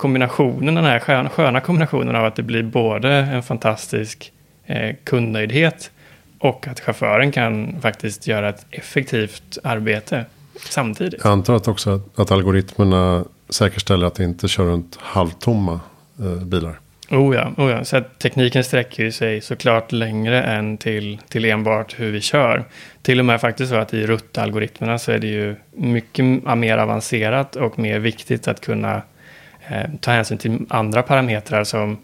kombination, 0.00 0.66
den 0.66 0.76
här 0.76 0.98
sköna, 0.98 1.28
sköna 1.28 1.60
kombinationen 1.60 2.16
av 2.16 2.24
att 2.24 2.36
det 2.36 2.42
blir 2.42 2.62
både 2.62 3.10
en 3.10 3.42
fantastisk 3.42 4.32
eh, 4.66 4.96
kundnöjdhet 5.04 5.90
och 6.38 6.68
att 6.68 6.80
chauffören 6.80 7.32
kan 7.32 7.80
faktiskt 7.80 8.26
göra 8.26 8.48
ett 8.48 8.66
effektivt 8.70 9.58
arbete 9.64 10.24
samtidigt. 10.70 11.20
Jag 11.24 11.32
antar 11.32 11.54
att 11.54 11.68
också 11.68 11.90
att, 11.90 12.20
att 12.20 12.30
algoritmerna 12.30 13.24
säkerställer 13.48 14.06
att 14.06 14.14
det 14.14 14.24
inte 14.24 14.48
kör 14.48 14.64
runt 14.64 14.98
halvtomma 15.00 15.80
eh, 16.18 16.44
bilar. 16.44 16.78
Oh 17.10 17.36
ja, 17.36 17.52
oh 17.56 17.70
ja, 17.70 17.84
så 17.84 17.96
att 17.96 18.18
tekniken 18.18 18.64
sträcker 18.64 19.10
sig 19.10 19.40
såklart 19.40 19.92
längre 19.92 20.42
än 20.42 20.78
till, 20.78 21.18
till 21.28 21.44
enbart 21.44 22.00
hur 22.00 22.12
vi 22.12 22.20
kör. 22.20 22.64
Till 23.02 23.18
och 23.18 23.24
med 23.24 23.40
faktiskt 23.40 23.70
så 23.70 23.76
att 23.76 23.94
i 23.94 24.06
RUT-algoritmerna 24.06 24.98
så 24.98 25.12
är 25.12 25.18
det 25.18 25.26
ju 25.26 25.56
mycket 25.70 26.24
mer 26.56 26.78
avancerat 26.78 27.56
och 27.56 27.78
mer 27.78 27.98
viktigt 27.98 28.48
att 28.48 28.60
kunna 28.60 29.02
ta 30.00 30.10
hänsyn 30.10 30.38
till 30.38 30.58
andra 30.68 31.02
parametrar 31.02 31.64
som 31.64 31.98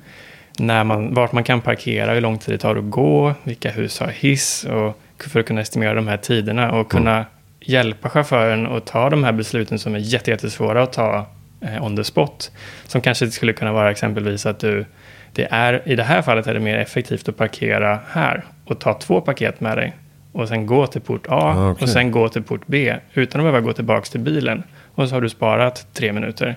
när 0.58 0.84
man, 0.84 1.14
vart 1.14 1.32
man 1.32 1.44
kan 1.44 1.60
parkera, 1.60 2.14
hur 2.14 2.20
lång 2.20 2.38
tid 2.38 2.54
det 2.54 2.58
tar 2.58 2.76
att 2.76 2.90
gå, 2.90 3.34
vilka 3.44 3.70
hus 3.70 4.00
har 4.00 4.08
hiss 4.08 4.64
och 4.64 4.98
för 5.18 5.40
att 5.40 5.46
kunna 5.46 5.60
estimera 5.60 5.94
de 5.94 6.08
här 6.08 6.16
tiderna 6.16 6.72
och 6.72 6.90
kunna 6.90 7.12
mm 7.12 7.24
hjälpa 7.66 8.08
chauffören 8.08 8.66
att 8.66 8.86
ta 8.86 9.10
de 9.10 9.24
här 9.24 9.32
besluten 9.32 9.78
som 9.78 9.94
är 9.94 9.98
jättesvåra 9.98 10.82
att 10.82 10.92
ta 10.92 11.26
eh, 11.60 11.84
on 11.84 11.96
the 11.96 12.04
spot. 12.04 12.50
Som 12.86 13.00
kanske 13.00 13.30
skulle 13.30 13.52
kunna 13.52 13.72
vara 13.72 13.90
exempelvis 13.90 14.46
att 14.46 14.58
du, 14.58 14.86
det 15.32 15.48
är, 15.50 15.82
i 15.88 15.96
det 15.96 16.02
här 16.02 16.22
fallet 16.22 16.46
är 16.46 16.54
det 16.54 16.60
mer 16.60 16.78
effektivt 16.78 17.28
att 17.28 17.36
parkera 17.36 17.98
här 18.10 18.44
och 18.64 18.78
ta 18.78 18.94
två 18.94 19.20
paket 19.20 19.60
med 19.60 19.78
dig 19.78 19.96
och 20.32 20.48
sen 20.48 20.66
gå 20.66 20.86
till 20.86 21.00
port 21.00 21.26
A 21.26 21.30
ah, 21.30 21.70
okay. 21.70 21.82
och 21.82 21.88
sen 21.88 22.10
gå 22.10 22.28
till 22.28 22.42
port 22.42 22.62
B 22.66 22.96
utan 23.14 23.40
att 23.40 23.44
behöva 23.44 23.60
gå 23.60 23.72
tillbaka 23.72 24.04
till 24.04 24.20
bilen. 24.20 24.62
Och 24.94 25.08
så 25.08 25.14
har 25.14 25.20
du 25.20 25.28
sparat 25.28 25.86
tre 25.92 26.12
minuter. 26.12 26.56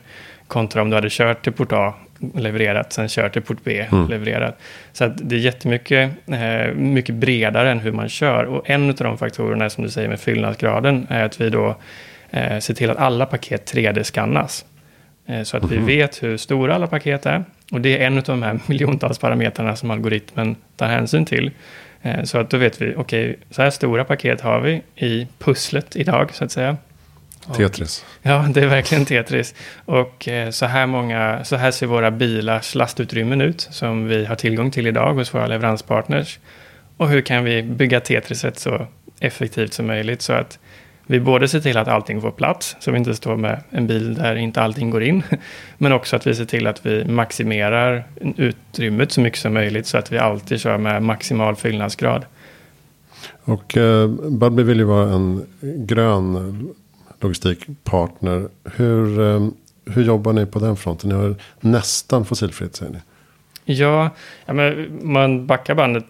Kontra 0.49 0.81
om 0.81 0.89
du 0.89 0.95
hade 0.95 1.07
kört 1.11 1.43
till 1.43 1.53
port 1.53 1.71
A 1.71 1.93
levererat, 2.35 2.93
sen 2.93 3.07
kört 3.07 3.33
till 3.33 3.41
port 3.41 3.57
B 3.63 3.85
mm. 3.91 4.07
levererat. 4.07 4.59
Så 4.93 5.03
att 5.03 5.29
det 5.29 5.35
är 5.35 5.39
jättemycket 5.39 6.11
eh, 6.27 6.73
mycket 6.73 7.15
bredare 7.15 7.71
än 7.71 7.79
hur 7.79 7.91
man 7.91 8.09
kör. 8.09 8.43
Och 8.43 8.69
en 8.69 8.89
av 8.89 8.95
de 8.95 9.17
faktorerna 9.17 9.69
som 9.69 9.83
du 9.83 9.89
säger 9.89 10.09
med 10.09 10.19
fyllnadsgraden 10.19 11.07
är 11.09 11.23
att 11.23 11.41
vi 11.41 11.49
då 11.49 11.75
eh, 12.31 12.59
ser 12.59 12.73
till 12.73 12.89
att 12.89 12.97
alla 12.97 13.25
paket 13.25 13.73
3D-skannas. 13.73 14.65
Eh, 15.25 15.43
så 15.43 15.57
att 15.57 15.63
mm. 15.63 15.75
vi 15.75 15.77
mhm. 15.77 15.87
vet 15.87 16.23
hur 16.23 16.37
stora 16.37 16.75
alla 16.75 16.87
paket 16.87 17.25
är. 17.25 17.43
Och 17.71 17.81
det 17.81 17.97
är 17.97 18.07
en 18.07 18.17
av 18.17 18.23
de 18.23 18.43
här 18.43 18.59
miljontals 18.67 19.19
parametrarna 19.19 19.75
som 19.75 19.91
algoritmen 19.91 20.55
tar 20.75 20.87
hänsyn 20.87 21.25
till. 21.25 21.51
Eh, 22.01 22.23
så 22.23 22.37
att 22.37 22.49
då 22.49 22.57
vet 22.57 22.81
vi, 22.81 22.93
okej, 22.97 23.29
okay, 23.29 23.35
så 23.49 23.61
här 23.61 23.69
stora 23.69 24.03
paket 24.03 24.41
har 24.41 24.59
vi 24.59 24.81
i 24.95 25.27
pusslet 25.39 25.95
idag, 25.95 26.33
så 26.33 26.43
att 26.43 26.51
säga. 26.51 26.77
Tetris. 27.55 28.05
ja, 28.22 28.46
det 28.53 28.62
är 28.62 28.67
verkligen 28.67 29.05
Tetris. 29.05 29.55
Och 29.86 30.27
eh, 30.27 30.50
så, 30.50 30.65
här 30.65 30.86
många, 30.86 31.43
så 31.43 31.55
här 31.55 31.72
ser 31.72 31.88
våra 31.88 32.12
bilars 32.12 32.75
lastutrymmen 32.75 33.41
ut 33.41 33.67
som 33.72 34.08
vi 34.08 34.25
har 34.25 34.36
tillgång 34.36 34.72
till 34.72 34.88
idag 34.88 35.13
hos 35.13 35.34
våra 35.34 35.48
leveranspartners. 35.48 36.39
Och 36.98 37.10
hur 37.10 37.22
kan 37.22 37.43
vi 37.43 37.63
bygga 37.63 38.00
Tetriset 38.00 38.60
så 38.60 38.88
effektivt 39.19 39.74
som 39.74 39.88
möjligt 39.88 40.22
så 40.22 40.34
att 40.34 40.60
vi 41.05 41.19
både 41.19 41.48
ser 41.48 41.60
till 41.60 41.77
att 41.77 41.88
allting 41.88 42.22
får 42.22 42.31
plats, 42.31 42.75
så 42.79 42.91
vi 42.91 42.98
inte 42.98 43.15
står 43.15 43.36
med 43.36 43.63
en 43.69 43.88
bil 43.88 44.13
där 44.13 44.36
inte 44.36 44.62
allting 44.62 44.89
går 44.89 45.03
in. 45.03 45.24
Men 45.77 45.91
också 45.91 46.15
att 46.15 46.27
vi 46.27 46.36
ser 46.36 46.46
till 46.46 46.67
att 46.67 46.86
vi 46.86 47.05
maximerar 47.05 48.03
utrymmet 48.38 49.12
så 49.12 49.22
mycket 49.22 49.39
som 49.39 49.53
möjligt 49.53 49.88
så 49.88 49.98
att 49.98 50.12
vi 50.12 50.17
alltid 50.17 50.60
kör 50.60 50.77
med 50.77 51.03
maximal 51.03 51.55
fyllnadsgrad. 51.55 52.25
Och 53.43 53.77
eh, 53.77 54.08
Budbee 54.08 54.63
vill 54.63 54.77
ju 54.77 54.84
vara 54.84 55.13
en 55.13 55.46
grön 55.62 56.69
logistikpartner. 57.21 58.47
Hur, 58.75 59.19
eh, 59.19 59.47
hur 59.85 60.03
jobbar 60.03 60.33
ni 60.33 60.45
på 60.45 60.59
den 60.59 60.75
fronten? 60.75 61.09
Ni 61.09 61.15
har 61.15 61.35
nästan 61.59 62.25
fossilfritt 62.25 62.75
säger 62.75 62.91
ni. 62.91 62.99
Ja, 63.65 64.09
ja 64.45 64.53
men 64.53 64.99
man 65.03 65.47
backar 65.47 65.75
bandet 65.75 66.05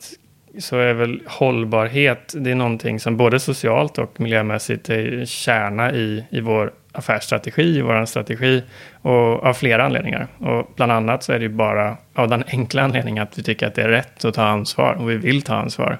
så 0.58 0.78
är 0.78 0.94
väl 0.94 1.22
hållbarhet, 1.25 2.34
det 2.38 2.51
är 2.51 2.56
någonting 2.56 3.00
som 3.00 3.18
både 3.18 3.39
socialt 3.39 3.98
och 3.98 4.20
miljömässigt 4.22 4.89
är 4.89 5.25
kärna 5.25 5.94
i, 5.94 6.25
i 6.30 6.42
vår 6.42 6.74
affärsstrategi, 6.92 7.78
i 7.78 7.82
vår 7.82 8.06
strategi 8.06 8.63
och 9.01 9.44
av 9.44 9.54
flera 9.54 9.86
anledningar. 9.86 10.28
Och 10.38 10.72
bland 10.75 10.92
annat 10.92 11.24
så 11.24 11.34
är 11.34 11.39
det 11.39 11.46
ju 11.46 11.50
bara 11.50 11.98
av 12.13 12.28
den 12.28 12.44
enkla 12.48 12.82
anledningen 12.82 13.24
att 13.24 13.38
vi 13.38 13.44
tycker 13.44 13.68
att 13.68 13.75
det 13.75 13.82
är 13.82 13.89
rätt 13.89 14.25
att 14.25 14.34
ta 14.34 14.44
ansvar 14.44 14.94
och 14.94 15.10
vi 15.10 15.18
vill 15.18 15.42
ta 15.42 15.56
ansvar. 15.56 15.98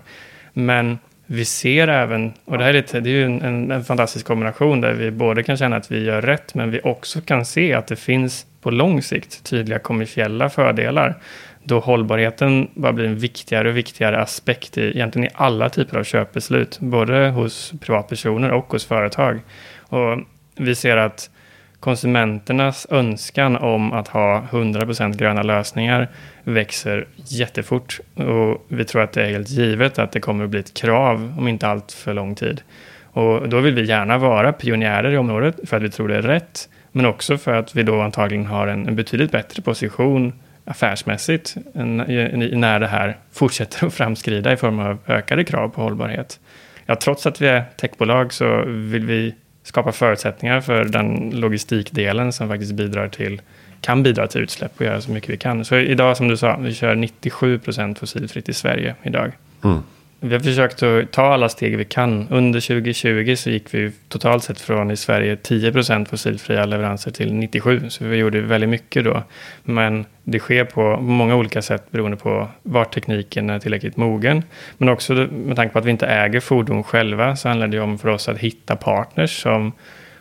Men 0.54 1.00
vi 1.32 1.46
ser 1.46 1.88
även, 1.88 2.34
och 2.46 2.58
det 2.58 2.64
här 2.64 2.70
är, 2.70 2.74
lite, 2.74 3.00
det 3.00 3.10
är 3.10 3.12
ju 3.12 3.26
en, 3.26 3.42
en, 3.42 3.72
en, 3.72 3.84
fantastisk 3.84 4.26
kombination 4.26 4.82
där 4.82 4.94
vi 4.94 5.12
både 5.12 5.44
kan 5.44 5.58
känna 5.58 5.76
att 5.76 5.92
vi 5.92 6.04
gör 6.04 6.22
rätt, 6.22 6.56
men 6.56 6.72
vi 6.72 6.82
också 6.84 7.22
kan 7.22 7.46
se 7.46 7.74
att 7.74 7.88
det 7.88 7.96
finns 7.96 8.46
på 8.62 8.72
lång 8.72 9.02
sikt 9.02 9.44
tydliga 9.44 9.80
kommersiella 9.80 10.50
fördelar. 10.50 11.16
Då 11.64 11.80
hållbarheten 11.80 12.68
bara 12.74 12.94
blir 12.94 13.06
en 13.06 13.18
viktigare 13.18 13.70
och 13.70 13.78
viktigare 13.78 14.22
aspekt 14.22 14.78
i, 14.78 14.82
egentligen 14.82 15.28
i 15.28 15.32
alla 15.34 15.70
typer 15.70 15.98
av 15.98 16.04
köpbeslut, 16.04 16.80
både 16.80 17.30
hos 17.30 17.74
privatpersoner 17.82 18.52
och 18.52 18.72
hos 18.72 18.86
företag. 18.86 19.40
Och 19.80 20.20
vi 20.56 20.76
ser 20.76 20.98
att 20.98 21.30
konsumenternas 21.80 22.88
önskan 22.90 23.58
om 23.58 23.94
att 23.94 24.08
ha 24.08 24.44
100% 24.52 25.18
gröna 25.18 25.44
lösningar 25.44 26.10
växer 26.44 27.08
jättefort. 27.16 28.00
Och 28.16 28.66
vi 28.68 28.86
tror 28.86 29.02
att 29.02 29.12
det 29.12 29.24
är 29.24 29.30
helt 29.30 29.50
givet 29.50 30.00
att 30.00 30.12
det 30.12 30.20
kommer 30.20 30.44
att 30.44 30.50
bli 30.50 30.60
ett 30.60 30.74
krav 30.74 31.34
om 31.38 31.48
inte 31.48 31.68
allt 31.68 31.92
för 31.92 32.14
lång 32.14 32.36
tid. 32.36 32.62
Och 33.12 33.50
då 33.50 33.60
vill 33.60 33.74
vi 33.76 33.86
gärna 33.86 34.18
vara 34.18 34.54
pionjärer 34.54 35.12
i 35.12 35.18
området 35.18 35.56
för 35.70 35.78
att 35.78 35.84
vi 35.84 35.90
tror 35.90 36.08
det 36.08 36.16
är 36.16 36.22
rätt. 36.22 36.70
Men 36.92 37.06
också 37.06 37.38
för 37.38 37.54
att 37.54 37.76
vi 37.76 37.84
då 37.84 38.02
antagligen 38.02 38.46
har 38.46 38.68
en, 38.68 38.88
en 38.88 38.96
betydligt 38.96 39.32
bättre 39.32 39.62
position 39.62 40.34
affärsmässigt 40.66 41.56
när 41.74 42.80
det 42.80 42.88
här 42.88 43.18
fortsätter 43.32 43.88
att 43.88 43.94
framskrida 43.94 44.54
i 44.54 44.58
form 44.58 44.80
av 44.80 44.98
ökade 45.08 45.44
krav 45.44 45.70
på 45.70 45.82
hållbarhet. 45.82 46.40
Ja, 46.86 46.96
trots 46.96 47.26
att 47.26 47.42
vi 47.42 47.48
är 47.48 47.64
techbolag 47.78 48.34
så 48.34 48.64
vill 48.66 49.06
vi 49.06 49.36
skapa 49.70 49.92
förutsättningar 49.92 50.62
för 50.62 50.84
den 50.84 51.30
logistikdelen 51.34 52.34
som 52.34 52.48
faktiskt 52.48 52.72
bidrar 52.72 53.08
till, 53.08 53.42
kan 53.82 54.04
bidra 54.04 54.28
till 54.28 54.42
utsläpp 54.42 54.72
och 54.78 54.86
göra 54.86 55.02
så 55.02 55.12
mycket 55.12 55.30
vi 55.30 55.38
kan. 55.38 55.66
Så 55.66 55.76
idag 55.76 56.18
som 56.18 56.28
du 56.28 56.38
sa, 56.38 56.58
vi 56.58 56.74
kör 56.74 56.96
97 56.96 57.60
procent 57.60 58.00
fossilfritt 58.00 58.50
i 58.50 58.54
Sverige 58.54 58.96
idag. 59.04 59.32
Mm 59.64 59.84
vi 60.20 60.34
har 60.34 60.40
försökt 60.40 60.84
att 60.84 61.12
ta 61.12 61.34
alla 61.34 61.50
steg 61.50 61.78
vi 61.78 61.86
kan. 61.86 62.28
Under 62.30 62.60
2020 62.60 63.36
så 63.36 63.50
gick 63.50 63.74
vi 63.74 63.92
totalt 64.08 64.44
sett 64.44 64.62
från 64.62 64.92
i 64.92 64.98
Sverige 64.98 65.36
10% 65.36 66.06
fossilfria 66.06 66.66
leveranser 66.66 67.12
till 67.12 67.34
97. 67.34 67.90
Så 67.90 68.06
vi 68.06 68.18
gjorde 68.18 68.42
väldigt 68.42 68.70
mycket 68.70 69.04
då. 69.04 69.24
Men 69.64 70.06
det 70.24 70.40
sker 70.40 70.66
på 70.66 70.98
många 71.02 71.36
olika 71.36 71.62
sätt 71.62 71.92
beroende 71.92 72.18
på 72.18 72.48
var 72.64 72.86
tekniken 72.86 73.50
är 73.50 73.60
tillräckligt 73.60 73.98
mogen. 73.98 74.44
Men 74.78 74.90
också 74.90 75.14
med 75.14 75.56
tanke 75.56 75.74
på 75.74 75.80
att 75.80 75.86
vi 75.86 75.92
inte 75.92 76.08
äger 76.08 76.40
fordon 76.40 76.84
själva 76.84 77.36
så 77.36 77.48
handlar 77.48 77.68
det 77.68 77.80
om 77.80 77.98
för 77.98 78.10
oss 78.10 78.30
att 78.30 78.38
hitta 78.38 78.76
partners 78.76 79.42
som 79.42 79.72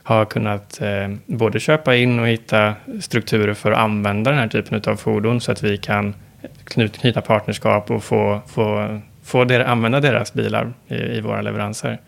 har 0.03 0.25
kunnat 0.25 0.81
eh, 0.81 1.09
både 1.27 1.61
köpa 1.61 1.97
in 1.97 2.19
och 2.19 2.29
hitta 2.29 2.75
strukturer 3.01 3.55
för 3.55 3.73
att 3.73 3.79
använda 3.79 4.31
den 4.31 4.41
här 4.41 4.49
typen 4.49 4.83
av 4.87 4.97
fordon 4.97 5.41
så 5.41 5.53
att 5.53 5.63
vi 5.63 5.77
kan 5.77 6.15
knyta 6.65 7.21
partnerskap 7.21 7.91
och 7.91 8.05
få, 8.05 8.41
få, 8.47 9.01
få 9.29 9.45
der, 9.45 9.61
använda 9.61 10.01
deras 10.01 10.33
bilar 10.33 10.73
i, 10.89 10.95
i 10.95 11.21
våra 11.21 11.43
leveranser. 11.43 11.99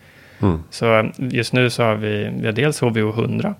Mm. 0.41 0.63
Så 0.69 1.11
just 1.17 1.53
nu 1.53 1.69
så 1.69 1.83
har 1.83 1.95
vi, 1.95 2.29
vi 2.39 2.45
har 2.45 2.53
dels 2.53 2.79
HVO 2.79 3.09
100, 3.09 3.55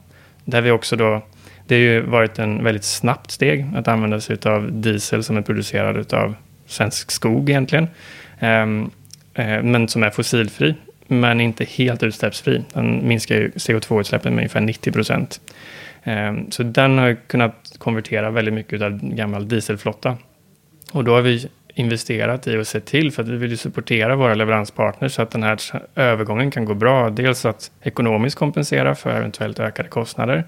där 0.45 0.61
vi 0.61 0.71
också 0.71 0.95
då, 0.95 1.21
det 1.67 1.75
har 1.75 1.79
ju 1.79 2.01
varit 2.01 2.39
en 2.39 2.63
väldigt 2.63 2.83
snabbt 2.83 3.31
steg 3.31 3.65
att 3.75 3.87
använda 3.87 4.21
sig 4.21 4.37
av 4.45 4.71
diesel 4.71 5.23
som 5.23 5.37
är 5.37 5.41
producerad 5.41 6.13
av 6.13 6.35
svensk 6.65 7.11
skog 7.11 7.49
egentligen. 7.49 7.87
Um, 8.39 8.91
men 9.63 9.87
som 9.87 10.03
är 10.03 10.09
fossilfri, 10.09 10.75
men 11.07 11.41
inte 11.41 11.65
helt 11.65 12.03
utsläppsfri. 12.03 12.63
Den 12.73 13.07
minskar 13.07 13.35
ju 13.35 13.49
CO2-utsläppen 13.49 14.33
med 14.33 14.41
ungefär 14.41 14.61
90 14.61 14.91
procent. 14.91 15.41
Um, 16.03 16.51
så 16.51 16.63
den 16.63 16.97
har 16.97 17.17
kunnat 17.27 17.75
konvertera 17.77 18.31
väldigt 18.31 18.53
mycket 18.53 18.81
av 18.81 18.99
gammal 19.03 19.47
dieselflotta 19.47 20.17
och 20.91 21.03
då 21.03 21.13
har 21.13 21.21
vi 21.21 21.47
investerat 21.73 22.47
i 22.47 22.57
och 22.57 22.67
sett 22.67 22.85
till 22.85 23.11
för 23.11 23.23
att 23.23 23.29
vi 23.29 23.37
vill 23.37 23.57
supportera 23.57 24.15
våra 24.15 24.33
leveranspartners 24.33 25.13
så 25.13 25.21
att 25.21 25.31
den 25.31 25.43
här 25.43 25.59
övergången 25.95 26.51
kan 26.51 26.65
gå 26.65 26.73
bra. 26.73 27.09
Dels 27.09 27.45
att 27.45 27.71
ekonomiskt 27.81 28.37
kompensera 28.37 28.95
för 28.95 29.09
eventuellt 29.09 29.59
ökade 29.59 29.89
kostnader, 29.89 30.43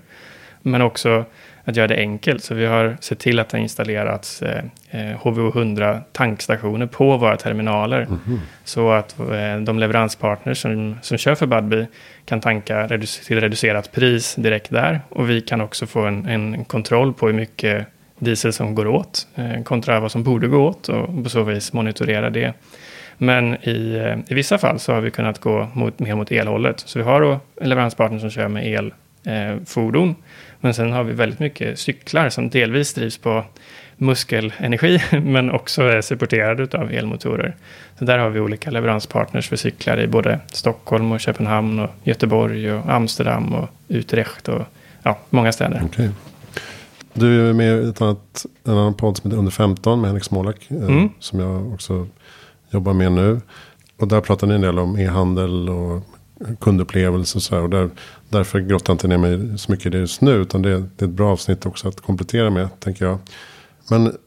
men 0.62 0.82
också 0.82 1.26
att 1.66 1.76
göra 1.76 1.88
det 1.88 1.98
enkelt. 1.98 2.44
Så 2.44 2.56
vi 2.56 2.66
har 2.66 2.98
sett 3.00 3.20
till 3.20 3.40
att 3.40 3.50
det 3.50 3.58
har 3.58 3.62
installerats 3.62 4.42
eh, 4.42 4.64
HVO100 4.92 6.02
tankstationer 6.12 6.86
på 6.86 7.18
våra 7.18 7.38
terminaler. 7.38 8.02
Mm 8.02 8.20
-hmm. 8.26 8.40
Så 8.64 8.92
att 8.92 9.20
eh, 9.20 9.58
de 9.66 9.80
leveranspartners 9.80 10.62
som, 10.62 10.98
som 11.02 11.18
kör 11.18 11.36
för 11.36 11.46
Budbee 11.46 11.88
kan 12.26 12.42
tanka 12.42 12.88
redu 12.88 13.06
till 13.06 13.42
reducerat 13.42 13.92
pris 13.92 14.36
direkt 14.36 14.70
där. 14.70 15.02
Och 15.10 15.30
vi 15.30 15.42
kan 15.42 15.62
också 15.62 15.86
få 15.86 16.02
en, 16.02 16.26
en 16.26 16.66
kontroll 16.66 17.14
på 17.14 17.28
hur 17.28 17.34
mycket 17.34 17.88
diesel 18.20 18.54
som 18.54 18.76
går 18.76 18.88
åt 18.88 19.28
eh, 19.36 19.64
kontra 19.64 20.00
vad 20.00 20.12
som 20.12 20.24
borde 20.24 20.48
gå 20.48 20.68
åt 20.68 20.90
och 20.90 21.24
på 21.24 21.30
så 21.30 21.44
vis 21.44 21.74
monitorera 21.74 22.30
det. 22.30 22.54
Men 23.18 23.56
i, 23.56 23.96
eh, 23.96 24.32
i 24.32 24.34
vissa 24.34 24.58
fall 24.58 24.80
så 24.80 24.94
har 24.94 25.02
vi 25.02 25.12
kunnat 25.12 25.40
gå 25.40 25.68
mot, 25.74 26.00
mer 26.00 26.16
mot 26.16 26.32
elhållet. 26.32 26.80
Så 26.80 27.00
vi 27.00 27.06
har 27.06 27.22
då 27.22 27.40
en 27.62 27.70
leveranspartner 27.70 28.20
som 28.20 28.30
kör 28.30 28.48
med 28.48 28.92
elfordon. 29.26 30.10
Eh, 30.10 30.16
men 30.60 30.74
sen 30.74 30.92
har 30.92 31.04
vi 31.04 31.14
väldigt 31.14 31.40
mycket 31.40 31.80
cyklar 31.80 32.30
som 32.30 32.50
delvis 32.50 32.94
drivs 32.94 33.18
på 33.18 33.44
muskelenergi 33.98 35.02
men 35.24 35.52
också 35.52 35.84
är 35.84 36.02
supporterade 36.02 36.78
av 36.78 36.92
elmotorer. 36.92 37.56
Så 38.00 38.06
där 38.06 38.18
har 38.18 38.30
vi 38.30 38.40
olika 38.40 38.72
leveranspartners 38.72 39.50
för 39.50 39.56
cyklar 39.56 40.00
i 40.00 40.08
både 40.08 40.40
Stockholm 40.48 41.12
och 41.12 41.20
Köpenhamn 41.20 41.80
och 41.80 41.90
Göteborg 42.04 42.74
och 42.74 42.90
Amsterdam 42.90 43.54
och 43.54 43.70
Utrecht 43.88 44.48
och 44.48 44.62
ja, 45.04 45.20
många 45.30 45.52
städer. 45.52 45.84
Okay. 45.84 46.10
Du 47.14 47.50
är 47.50 47.54
med 47.54 47.84
i 47.84 47.90
ett 47.90 48.02
annat, 48.02 48.46
en 48.64 48.74
annan 48.74 48.94
podd 48.94 49.18
som 49.18 49.30
heter 49.30 49.40
Under 49.40 49.52
15 49.52 50.02
med 50.02 50.10
Henrik 50.10 50.24
Smålak. 50.24 50.68
Eh, 50.70 50.78
mm. 50.78 51.10
Som 51.20 51.40
jag 51.40 51.74
också 51.74 52.08
jobbar 52.70 52.94
med 52.94 53.12
nu. 53.12 53.42
Och 53.98 54.08
där 54.08 54.22
pratar 54.22 54.48
ni 54.48 54.54
en 54.54 54.62
del 54.62 54.80
om 54.80 54.98
e-handel 54.98 55.70
och 55.70 56.04
kundupplevelse 56.60 57.38
och 57.38 57.42
så 57.42 57.56
här. 57.56 57.64
Och 57.64 57.70
där, 57.70 57.90
därför 58.30 58.60
grottar 58.60 58.94
jag 58.94 58.96
inte 58.96 59.08
ner 59.08 59.18
mig 59.18 59.58
så 59.58 59.72
mycket 59.72 59.86
i 59.86 59.90
det 59.90 59.98
just 59.98 60.22
nu. 60.22 60.32
Utan 60.32 60.62
det, 60.62 60.70
det 60.70 61.06
är 61.06 61.10
ett 61.10 61.16
bra 61.16 61.32
avsnitt 61.32 61.66
också 61.66 61.88
att 61.88 62.02
komplettera 62.02 62.50
med, 62.50 62.80
tänker 62.80 63.06
jag. 63.06 63.18
Men 63.90 64.18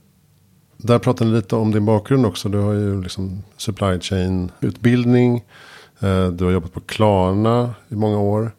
där 0.76 0.98
pratar 0.98 1.24
ni 1.24 1.32
lite 1.32 1.56
om 1.56 1.72
din 1.72 1.84
bakgrund 1.84 2.26
också. 2.26 2.48
Du 2.48 2.58
har 2.58 2.72
ju 2.72 3.02
liksom 3.02 3.42
supply 3.56 4.00
chain 4.00 4.50
utbildning. 4.60 5.44
Eh, 6.00 6.28
du 6.28 6.44
har 6.44 6.52
jobbat 6.52 6.72
på 6.72 6.80
Klarna 6.80 7.74
i 7.88 7.94
många 7.94 8.18
år. 8.18 8.52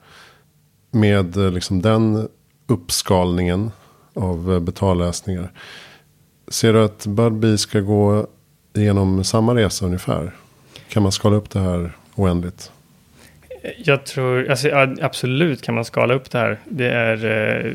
Med 0.91 1.37
eh, 1.37 1.51
liksom 1.51 1.81
den 1.81 2.27
uppskalningen 2.67 3.71
av 4.17 4.53
eh, 4.53 4.59
betallösningar. 4.59 5.51
Ser 6.47 6.73
du 6.73 6.83
att 6.83 7.05
Budbee 7.05 7.57
ska 7.57 7.79
gå 7.79 8.27
igenom 8.75 9.23
samma 9.23 9.55
resa 9.55 9.85
ungefär? 9.85 10.31
Kan 10.89 11.03
man 11.03 11.11
skala 11.11 11.35
upp 11.35 11.49
det 11.49 11.59
här 11.59 11.91
oändligt? 12.15 12.71
Jag 13.77 14.05
tror, 14.05 14.49
alltså, 14.49 14.69
absolut 15.01 15.61
kan 15.61 15.75
man 15.75 15.85
skala 15.85 16.13
upp 16.13 16.31
det 16.31 16.37
här. 16.37 16.57
Det 16.65 16.89
är, 16.89 17.25
eh, 17.25 17.71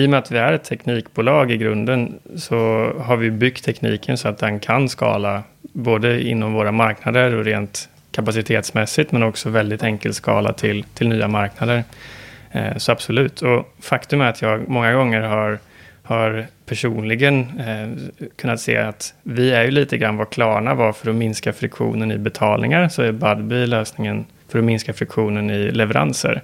I 0.00 0.06
och 0.06 0.10
med 0.10 0.18
att 0.18 0.30
vi 0.30 0.38
är 0.38 0.52
ett 0.52 0.64
teknikbolag 0.64 1.50
i 1.50 1.56
grunden 1.56 2.18
så 2.36 2.56
har 3.00 3.16
vi 3.16 3.30
byggt 3.30 3.64
tekniken 3.64 4.18
så 4.18 4.28
att 4.28 4.38
den 4.38 4.60
kan 4.60 4.88
skala 4.88 5.42
både 5.72 6.22
inom 6.22 6.52
våra 6.52 6.72
marknader 6.72 7.34
och 7.34 7.44
rent 7.44 7.88
kapacitetsmässigt 8.10 9.12
men 9.12 9.22
också 9.22 9.50
väldigt 9.50 9.82
enkel 9.82 10.14
skala 10.14 10.52
till, 10.52 10.84
till 10.94 11.08
nya 11.08 11.28
marknader. 11.28 11.84
Eh, 12.52 12.76
så 12.76 12.92
absolut. 12.92 13.42
Och 13.42 13.74
faktum 13.80 14.20
är 14.20 14.28
att 14.28 14.42
jag 14.42 14.68
många 14.68 14.92
gånger 14.92 15.20
har 15.20 15.58
har 16.02 16.46
personligen 16.66 17.60
eh, 17.60 17.88
kunnat 18.36 18.60
se 18.60 18.76
att 18.76 19.14
vi 19.22 19.50
är 19.50 19.64
ju 19.64 19.70
lite 19.70 19.98
grann 19.98 20.16
vad 20.16 20.30
Klarna 20.30 20.74
var 20.74 20.92
för 20.92 21.10
att 21.10 21.16
minska 21.16 21.52
friktionen 21.52 22.12
i 22.12 22.18
betalningar. 22.18 22.88
Så 22.88 23.02
är 23.02 23.12
Budbee 23.12 23.66
lösningen 23.66 24.24
för 24.48 24.58
att 24.58 24.64
minska 24.64 24.92
friktionen 24.92 25.50
i 25.50 25.70
leveranser. 25.70 26.42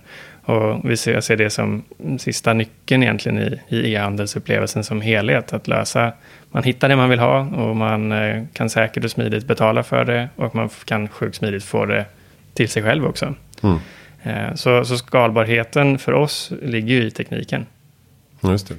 Och 0.49 0.91
vi 0.91 0.97
ser, 0.97 1.15
jag 1.15 1.25
ser 1.25 1.37
det 1.37 1.51
som 1.51 1.85
sista 2.19 2.53
nyckeln 2.53 3.03
egentligen 3.03 3.39
i, 3.39 3.61
i 3.69 3.93
e-handelsupplevelsen 3.95 4.85
som 4.85 5.01
helhet. 5.01 5.53
Att 5.53 5.69
lösa, 5.69 6.13
man 6.51 6.63
hittar 6.63 6.89
det 6.89 6.97
man 6.97 7.11
vill 7.11 7.19
ha 7.19 7.41
och 7.41 7.77
man 7.77 8.13
eh, 8.13 8.45
kan 8.53 8.71
säkert 8.71 9.05
och 9.05 9.11
smidigt 9.11 9.47
betala 9.47 9.83
för 9.83 10.05
det. 10.05 10.29
Och 10.37 10.55
man 10.55 10.69
kan 10.85 11.09
sjukt 11.09 11.37
smidigt 11.37 11.65
få 11.65 11.87
det 11.87 12.05
till 12.55 12.69
sig 12.69 12.83
själv 12.83 13.07
också. 13.07 13.35
Mm. 13.63 13.79
Eh, 14.23 14.55
så, 14.55 14.85
så 14.85 14.97
skalbarheten 14.97 15.99
för 15.99 16.13
oss 16.13 16.53
ligger 16.63 16.95
ju 16.95 17.03
i 17.03 17.11
tekniken. 17.11 17.67
Just 18.43 18.69
det. 18.69 18.75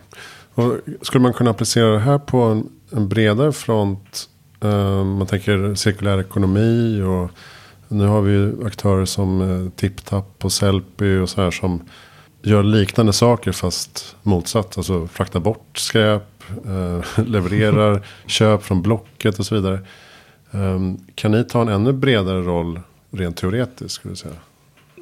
Och 0.60 0.78
skulle 1.02 1.22
man 1.22 1.34
kunna 1.34 1.50
applicera 1.50 1.90
det 1.92 2.00
här 2.00 2.18
på 2.18 2.38
en, 2.42 2.70
en 2.92 3.10
bredare 3.10 3.52
front? 3.52 4.30
Uh, 4.66 5.04
man 5.04 5.28
tänker 5.28 5.76
cirkulär 5.76 6.20
ekonomi 6.20 7.02
och 7.02 7.32
nu 7.88 8.06
har 8.06 8.22
vi 8.22 8.32
ju 8.32 8.66
aktörer 8.66 9.06
som 9.06 9.42
uh, 9.42 9.70
TipTap 9.70 10.46
och 10.46 10.52
Sellpy 10.52 11.20
och 11.20 11.30
så 11.30 11.42
här 11.42 11.52
som 11.52 11.82
gör 12.42 12.64
liknande 12.64 13.14
saker 13.14 13.52
fast 13.52 14.16
motsatt. 14.24 14.78
Alltså 14.78 15.08
fraktar 15.08 15.40
bort 15.40 15.78
skräp, 15.78 16.44
uh, 16.66 17.02
levererar, 17.26 18.06
köp 18.26 18.64
från 18.64 18.82
Blocket 18.82 19.40
och 19.40 19.46
så 19.46 19.56
vidare. 19.56 19.80
Um, 20.52 20.98
kan 21.16 21.32
ni 21.32 21.44
ta 21.44 21.62
en 21.62 21.68
ännu 21.68 21.94
bredare 21.94 22.42
roll 22.42 22.80
rent 23.12 23.38
teoretiskt 23.38 23.92
skulle 23.92 24.12
du 24.12 24.16
säga? 24.16 24.36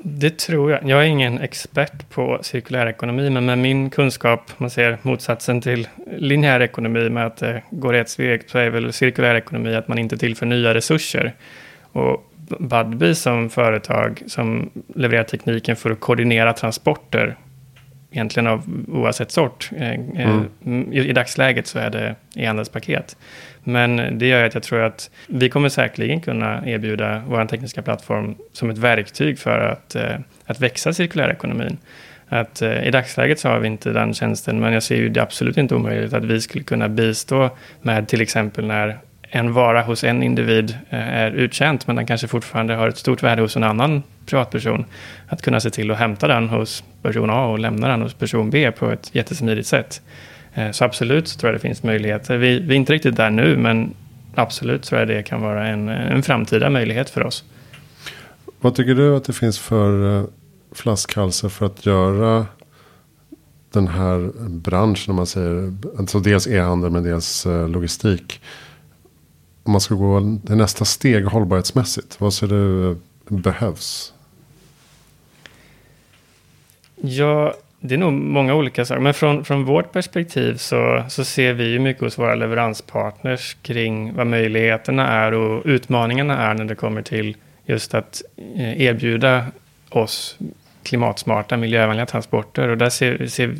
Det 0.04 0.38
tror 0.38 0.72
jag. 0.72 0.90
Jag 0.90 1.02
är 1.02 1.06
ingen 1.06 1.40
expert 1.40 2.10
på 2.10 2.40
cirkulär 2.42 2.88
ekonomi, 2.88 3.30
men 3.30 3.46
med 3.46 3.58
min 3.58 3.90
kunskap, 3.90 4.52
man 4.58 4.70
ser 4.70 4.98
motsatsen 5.02 5.62
till 5.62 5.88
linjär 6.18 6.60
ekonomi 6.60 7.10
med 7.10 7.26
att 7.26 7.38
det 7.38 7.64
går 7.70 7.94
ett 7.94 8.10
steg, 8.10 8.42
så 8.48 8.58
är 8.58 8.70
väl 8.70 8.94
cirkulär 8.94 9.36
ekonomi 9.36 9.76
att 9.76 9.88
man 9.88 9.98
inte 9.98 10.18
tillför 10.18 10.46
nya 10.46 10.74
resurser. 10.74 11.34
Och 11.82 12.32
Budbee 12.60 13.16
som 13.16 13.50
företag 13.50 14.24
som 14.28 14.70
levererar 14.96 15.24
tekniken 15.24 15.76
för 15.76 15.92
att 15.92 16.00
koordinera 16.00 16.54
transporter, 16.54 17.36
egentligen 18.18 18.48
av 18.48 18.64
oavsett 18.88 19.32
sort. 19.32 19.70
Eh, 19.78 19.92
eh, 19.92 20.42
mm. 20.66 20.94
I, 20.94 21.00
I 21.00 21.14
dagsläget 21.14 21.68
så 21.68 21.80
är 21.80 21.90
det 21.90 22.16
e-handelspaket. 22.36 23.18
Men 23.64 24.20
det 24.20 24.28
gör 24.28 24.44
att 24.44 24.54
jag 24.54 24.64
tror 24.64 24.82
att 24.82 25.10
vi 25.28 25.50
kommer 25.50 25.70
säkerligen 25.70 26.22
kunna 26.22 26.68
erbjuda 26.68 27.24
vår 27.28 27.46
tekniska 27.46 27.82
plattform 27.82 28.36
som 28.54 28.70
ett 28.70 28.78
verktyg 28.78 29.40
för 29.40 29.60
att, 29.60 29.96
eh, 29.96 30.16
att 30.46 30.60
växa 30.60 30.94
cirkulärekonomin. 30.94 31.78
Att, 32.30 32.62
I 32.62 32.92
dagsläget 32.92 33.40
så 33.40 33.50
har 33.50 33.60
vi 33.60 33.68
inte 33.68 33.90
den 33.90 34.14
tjänsten, 34.14 34.60
men 34.60 34.74
jag 34.74 34.84
ser 34.84 34.96
ju 34.96 35.10
det 35.10 35.22
absolut 35.22 35.58
inte 35.58 35.76
omöjligt 35.76 36.14
att 36.14 36.24
vi 36.24 36.42
skulle 36.42 36.64
kunna 36.64 36.90
bistå 36.90 37.50
med 37.82 38.08
till 38.08 38.22
exempel 38.22 38.66
när 38.66 38.98
en 39.30 39.54
vara 39.54 39.82
hos 39.82 40.04
en 40.04 40.24
individ 40.24 40.78
eh, 40.90 41.00
är 41.00 41.32
uttjänt, 41.32 41.88
men 41.88 41.96
den 41.96 42.06
kanske 42.06 42.28
fortfarande 42.28 42.76
har 42.76 42.88
ett 42.88 42.98
stort 42.98 43.24
värde 43.24 43.42
hos 43.42 43.56
en 43.56 43.64
annan 43.64 44.04
privatperson. 44.26 44.86
Att 45.28 45.42
kunna 45.42 45.60
se 45.60 45.70
till 45.70 45.92
att 45.92 45.98
hämta 45.98 46.28
den 46.28 46.50
hos 46.50 46.84
person 47.02 47.30
A 47.30 47.46
och 47.46 47.60
lämna 47.60 47.88
den 47.88 48.02
hos 48.02 48.14
person 48.14 48.50
B 48.50 48.72
på 48.72 48.92
ett 48.92 49.16
jättesmidigt 49.16 49.68
sätt. 49.68 50.02
Eh, 50.54 50.72
så 50.72 50.86
absolut 50.86 51.28
så 51.28 51.40
tror 51.40 51.52
jag 51.52 51.56
det 51.56 51.68
finns 51.68 51.84
möjligheter. 51.84 52.38
Vi, 52.38 52.60
vi 52.60 52.74
är 52.74 52.78
inte 52.78 52.94
riktigt 52.94 53.16
där 53.16 53.30
nu, 53.30 53.58
men 53.58 53.94
absolut 54.36 54.84
tror 54.84 55.00
jag 55.00 55.08
det 55.08 55.24
kan 55.24 55.42
vara 55.42 55.68
en, 55.68 55.90
en 55.90 56.24
framtida 56.24 56.70
möjlighet 56.70 57.10
för 57.10 57.24
oss. 57.24 57.44
Vad 58.62 58.76
tycker 58.76 58.96
du 58.96 59.16
att 59.16 59.24
det 59.24 59.34
finns 59.34 59.60
för 59.60 60.20
eh, 60.20 60.26
flaskhalsar 60.72 61.50
för 61.50 61.66
att 61.66 61.86
göra 61.86 62.46
den 63.74 63.88
här 63.88 64.32
branschen, 64.50 65.12
om 65.12 65.16
man 65.16 65.26
säger, 65.26 65.74
alltså 65.98 66.20
dels 66.20 66.48
e-handel 66.48 66.92
men 66.92 67.04
dels 67.04 67.46
logistik, 67.68 68.42
om 69.68 69.72
man 69.72 69.82
ska 69.82 69.96
gå 69.96 70.20
det 70.44 70.56
nästa 70.56 70.86
steg 70.86 71.26
hållbarhetsmässigt. 71.26 72.22
Vad 72.22 72.34
ser 72.34 72.48
du 72.48 72.98
behövs? 73.30 74.14
Ja, 76.96 77.54
det 77.80 77.94
är 77.94 77.98
nog 77.98 78.14
många 78.14 78.56
olika 78.56 78.86
saker. 78.86 79.02
Men 79.02 79.14
från, 79.14 79.46
från 79.46 79.66
vårt 79.66 79.92
perspektiv 79.92 80.58
så, 80.58 81.04
så 81.10 81.24
ser 81.24 81.54
vi 81.54 81.68
ju 81.68 81.80
mycket 81.80 82.04
hos 82.04 82.18
våra 82.18 82.36
leveranspartners 82.36 83.58
kring 83.62 84.14
vad 84.14 84.28
möjligheterna 84.28 85.08
är 85.08 85.34
och 85.34 85.62
utmaningarna 85.66 86.38
är 86.38 86.54
när 86.54 86.66
det 86.66 86.76
kommer 86.76 87.02
till 87.02 87.38
just 87.66 87.94
att 87.94 88.22
eh, 88.56 88.82
erbjuda 88.82 89.46
oss 89.90 90.38
klimatsmarta, 90.84 91.58
miljövänliga 91.58 92.06
transporter. 92.06 92.68
Och 92.68 92.78
där 92.78 92.90
ser, 92.90 93.28
ser, 93.28 93.56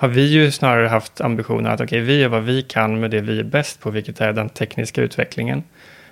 har 0.00 0.08
vi 0.08 0.26
ju 0.26 0.50
snarare 0.50 0.88
haft 0.88 1.20
ambitionen 1.20 1.72
att 1.72 1.80
okay, 1.80 2.00
vi 2.00 2.20
gör 2.20 2.28
vad 2.28 2.42
vi 2.42 2.62
kan 2.62 3.00
med 3.00 3.10
det 3.10 3.20
vi 3.20 3.40
är 3.40 3.44
bäst 3.44 3.80
på, 3.80 3.90
vilket 3.90 4.20
är 4.20 4.32
den 4.32 4.48
tekniska 4.48 5.02
utvecklingen. 5.02 5.62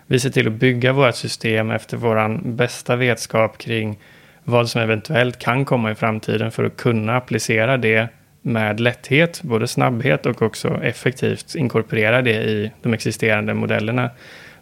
Vi 0.07 0.21
ser 0.21 0.31
till 0.31 0.47
att 0.47 0.53
bygga 0.53 0.93
vårt 0.93 1.15
system 1.15 1.71
efter 1.71 1.97
vår 1.97 2.49
bästa 2.49 2.97
vetskap 2.97 3.59
kring 3.59 3.99
vad 4.45 4.69
som 4.69 4.83
eventuellt 4.83 5.39
kan 5.39 5.65
komma 5.65 5.91
i 5.91 5.95
framtiden 5.95 6.51
för 6.51 6.65
att 6.65 6.77
kunna 6.77 7.17
applicera 7.17 7.77
det 7.77 8.09
med 8.43 8.81
lätthet, 8.81 9.43
både 9.43 9.69
snabbhet 9.69 10.27
och 10.27 10.43
också 10.43 10.81
effektivt 10.83 11.55
inkorporera 11.55 12.23
det 12.23 12.43
i 12.45 12.71
de 12.83 12.95
existerande 12.95 13.55
modellerna. 13.55 14.11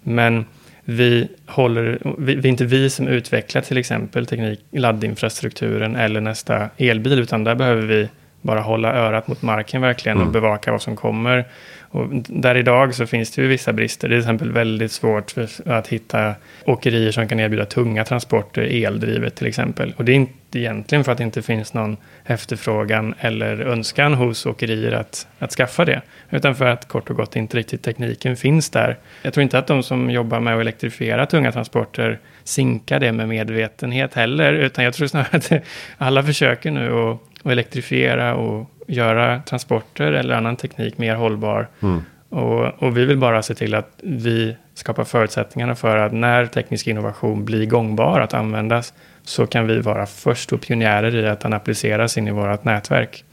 Men 0.03 0.45
vi, 0.85 1.29
håller, 1.47 1.99
vi, 2.19 2.35
det 2.35 2.49
är 2.49 2.51
inte 2.51 2.65
vi 2.65 2.91
som 2.91 3.09
utvecklar 3.09 3.63
till 3.63 3.79
exempel 3.79 4.27
teknik, 4.27 4.61
laddinfrastrukturen 4.71 5.97
eller 5.97 6.21
nästa 6.21 6.69
elbil, 6.77 7.19
utan 7.19 7.45
där 7.45 7.55
behöver 7.55 7.83
vi 7.83 8.09
bara 8.47 8.61
hålla 8.61 8.95
örat 8.95 9.29
mot 9.29 9.43
marken 9.43 9.81
verkligen 9.81 10.17
mm. 10.17 10.27
och 10.27 10.33
bevaka 10.33 10.73
vad 10.73 10.83
som 10.83 10.97
kommer. 10.97 11.45
Och 11.89 12.09
där 12.29 12.55
idag 12.55 12.95
så 12.95 13.07
finns 13.07 13.31
det 13.31 13.43
ju 13.43 13.49
vissa 13.49 13.73
brister. 13.73 14.09
Det 14.09 14.15
är 14.15 14.21
till 14.21 14.25
exempel 14.25 14.53
väldigt 14.53 14.93
svårt 14.93 15.35
att 15.67 15.89
hitta 15.89 16.35
åkerier 16.65 17.11
som 17.11 17.29
kan 17.29 17.41
erbjuda 17.41 17.65
tunga 17.65 18.05
transporter, 18.05 18.63
eldrivet 18.63 19.35
till 19.35 19.47
exempel. 19.47 19.95
Och 19.97 20.05
det 20.05 20.13
är 20.13 20.17
inte 20.17 20.59
egentligen 20.59 21.05
för 21.05 21.13
att 21.13 21.19
det 21.19 21.25
inte 21.25 21.43
finns 21.43 21.75
någon 21.75 21.97
efterfrågan 22.25 23.15
eller 23.21 23.61
önskan 23.61 24.15
hos 24.15 24.47
åkerier 24.47 24.93
att, 24.93 25.27
att 25.39 25.53
skaffa 25.53 25.85
det. 25.85 26.03
Utan 26.31 26.55
för 26.55 26.67
att 26.67 26.89
kort 26.89 27.11
och 27.11 27.17
gott 27.17 27.37
inte 27.37 27.57
riktigt 27.57 27.83
tekniken 27.83 28.37
finns 28.37 28.71
där. 28.71 28.97
Jag 29.23 29.35
tror 29.35 29.43
inte 29.43 29.59
att 29.59 29.67
de 29.67 29.83
som 29.83 30.11
jobbar 30.11 30.41
med 30.41 30.55
att 30.55 30.61
elektrifiera 30.61 31.27
tunga 31.27 31.53
transporter 31.53 32.19
sinkar 32.45 33.01
det 33.01 33.13
med 33.13 33.29
medvetenhet 33.29 34.15
heller. 34.15 34.53
Utan 34.53 34.85
jag 34.85 34.95
tror 34.95 35.07
snarare 35.07 35.37
att 35.37 35.53
alla 35.99 36.23
försöker 36.23 36.71
nu 36.71 36.93
att, 36.93 37.21
att 37.47 37.53
elektrifiera 37.53 38.35
och 38.35 38.71
göra 38.87 39.43
transporter 39.43 40.13
eller 40.13 40.35
annan 40.35 40.57
teknik 40.57 40.99
mer 40.99 41.15
hållbar. 41.15 41.69
Mm. 41.81 42.03
Och, 42.29 42.83
och, 42.83 42.97
vi 42.97 43.05
vill 43.05 43.19
bara 43.19 43.43
se 43.43 43.55
till 43.55 43.75
att 43.75 43.91
vi 44.03 44.57
skapar 44.75 45.05
förutsättningarna 45.05 45.75
för 45.75 45.97
att 45.97 46.13
när 46.13 46.47
teknisk 46.47 46.87
innovation 46.87 47.45
blir 47.45 47.67
gångbar 47.67 48.21
att 48.21 48.35
användas 48.35 48.95
så 49.25 49.47
kan 49.47 49.67
vi 49.67 49.81
vara 49.81 50.07
först 50.07 50.53
och 50.53 50.61
pionjärer 50.61 51.15
i 51.15 51.27
att 51.27 51.41
den 51.41 51.53
appliceras 51.53 52.19
in 52.19 52.29
i 52.29 52.31
vårt 52.31 52.65
nätverk. 52.65 53.25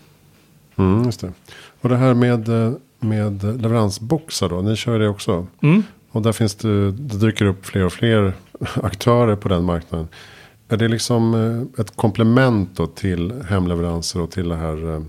Mm, 0.76 1.06
just 1.06 1.22
det. 1.22 1.32
Och 1.82 1.90
det 1.90 1.98
här 1.98 2.14
med, 2.14 2.50
med 3.00 3.62
leveransboxar 3.62 4.50
då, 4.50 4.62
ni 4.62 4.76
kör 4.76 5.00
det 5.00 5.08
också. 5.08 5.48
Mm. 5.62 5.84
Och 6.12 6.22
där 6.22 6.32
finns 6.32 6.56
det, 6.56 6.92
det 6.92 7.18
dyker 7.18 7.46
upp 7.46 7.66
fler 7.66 7.86
och 7.86 7.94
fler 7.94 8.34
aktörer 8.84 9.36
på 9.36 9.50
den 9.50 9.64
marknaden. 9.64 10.08
Är 10.74 10.78
det 10.78 10.88
liksom 10.88 11.34
eh, 11.34 11.82
ett 11.82 11.96
komplement 11.96 12.70
då 12.76 12.88
till 12.88 13.44
hemleveranser 13.50 14.22
och 14.22 14.32
till 14.32 14.50
det 14.50 14.56
här 14.56 14.96
eh, 14.96 15.02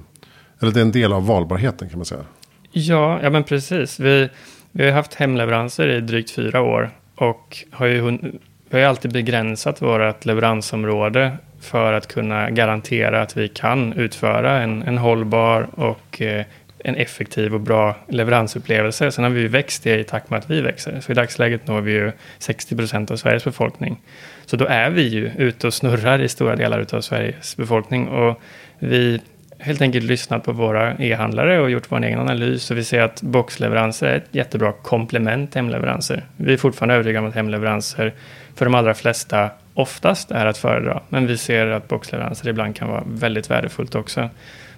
eller 0.60 0.72
det 0.72 0.80
är 0.80 0.84
en 0.84 0.92
del 0.92 1.12
av 1.12 1.26
valbarheten 1.26 1.88
kan 1.88 1.98
man 1.98 2.04
säga. 2.04 2.24
Ja, 2.72 3.20
ja 3.22 3.30
men 3.30 3.44
precis. 3.44 4.00
Vi, 4.00 4.28
vi 4.70 4.84
har 4.84 4.92
haft 4.92 5.14
hemleveranser 5.14 5.88
i 5.88 6.00
drygt 6.00 6.30
fyra 6.30 6.62
år 6.62 6.90
och 7.14 7.58
har 7.70 7.86
ju, 7.86 8.00
vi 8.00 8.38
har 8.70 8.78
ju 8.78 8.84
alltid 8.84 9.12
begränsat 9.12 9.82
vårt 9.82 10.24
leveransområde 10.24 11.32
för 11.60 11.92
att 11.92 12.06
kunna 12.06 12.50
garantera 12.50 13.22
att 13.22 13.36
vi 13.36 13.48
kan 13.48 13.92
utföra 13.92 14.62
en, 14.62 14.82
en 14.82 14.98
hållbar 14.98 15.68
och 15.74 16.22
eh, 16.22 16.44
en 16.86 16.94
effektiv 16.94 17.54
och 17.54 17.60
bra 17.60 17.96
leveransupplevelse. 18.08 19.10
Sen 19.10 19.24
har 19.24 19.30
vi 19.30 19.40
ju 19.40 19.48
växt 19.48 19.84
det 19.84 19.98
i 19.98 20.04
takt 20.04 20.30
med 20.30 20.38
att 20.38 20.50
vi 20.50 20.60
växer. 20.60 21.00
Så 21.00 21.12
i 21.12 21.14
dagsläget 21.14 21.66
når 21.66 21.80
vi 21.80 21.92
ju 21.92 22.12
60 22.38 22.76
procent 22.76 23.10
av 23.10 23.16
Sveriges 23.16 23.44
befolkning. 23.44 24.00
Så 24.46 24.56
då 24.56 24.64
är 24.64 24.90
vi 24.90 25.02
ju 25.02 25.30
ute 25.36 25.66
och 25.66 25.74
snurrar 25.74 26.20
i 26.20 26.28
stora 26.28 26.56
delar 26.56 26.86
av 26.92 27.00
Sveriges 27.00 27.56
befolkning. 27.56 28.08
Och 28.08 28.40
vi 28.78 29.20
helt 29.58 29.80
enkelt 29.80 30.04
lyssnat 30.04 30.44
på 30.44 30.52
våra 30.52 30.94
e-handlare 30.98 31.60
och 31.60 31.70
gjort 31.70 31.92
vår 31.92 32.04
egen 32.04 32.18
analys. 32.18 32.70
Och 32.70 32.76
vi 32.76 32.84
ser 32.84 33.00
att 33.00 33.22
boxleveranser 33.22 34.06
är 34.06 34.16
ett 34.16 34.28
jättebra 34.30 34.72
komplement 34.72 35.52
till 35.52 35.58
hemleveranser. 35.58 36.24
Vi 36.36 36.52
är 36.52 36.56
fortfarande 36.56 36.94
övertygade 36.94 37.24
om 37.24 37.28
att 37.28 37.34
hemleveranser 37.34 38.14
för 38.54 38.64
de 38.64 38.74
allra 38.74 38.94
flesta 38.94 39.50
oftast 39.74 40.30
är 40.30 40.46
att 40.46 40.58
föredra. 40.58 41.02
Men 41.08 41.26
vi 41.26 41.36
ser 41.36 41.66
att 41.66 41.88
boxleveranser 41.88 42.48
ibland 42.48 42.76
kan 42.76 42.88
vara 42.88 43.02
väldigt 43.06 43.50
värdefullt 43.50 43.94
också. 43.94 44.30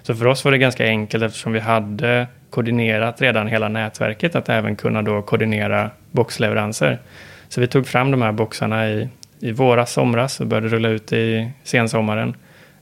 Så 0.07 0.15
för 0.15 0.27
oss 0.27 0.45
var 0.45 0.51
det 0.51 0.57
ganska 0.57 0.85
enkelt 0.85 1.23
eftersom 1.23 1.53
vi 1.53 1.59
hade 1.59 2.27
koordinerat 2.49 3.21
redan 3.21 3.47
hela 3.47 3.69
nätverket 3.69 4.35
att 4.35 4.49
även 4.49 4.75
kunna 4.75 5.01
då 5.01 5.21
koordinera 5.21 5.89
boxleveranser. 6.11 6.99
Så 7.49 7.61
vi 7.61 7.67
tog 7.67 7.87
fram 7.87 8.11
de 8.11 8.21
här 8.21 8.31
boxarna 8.31 8.89
i, 8.89 9.09
i 9.39 9.51
våras, 9.51 9.91
somras 9.91 10.39
och 10.39 10.47
började 10.47 10.67
rulla 10.67 10.89
ut 10.89 11.13
i 11.13 11.51
sensommaren. 11.63 12.35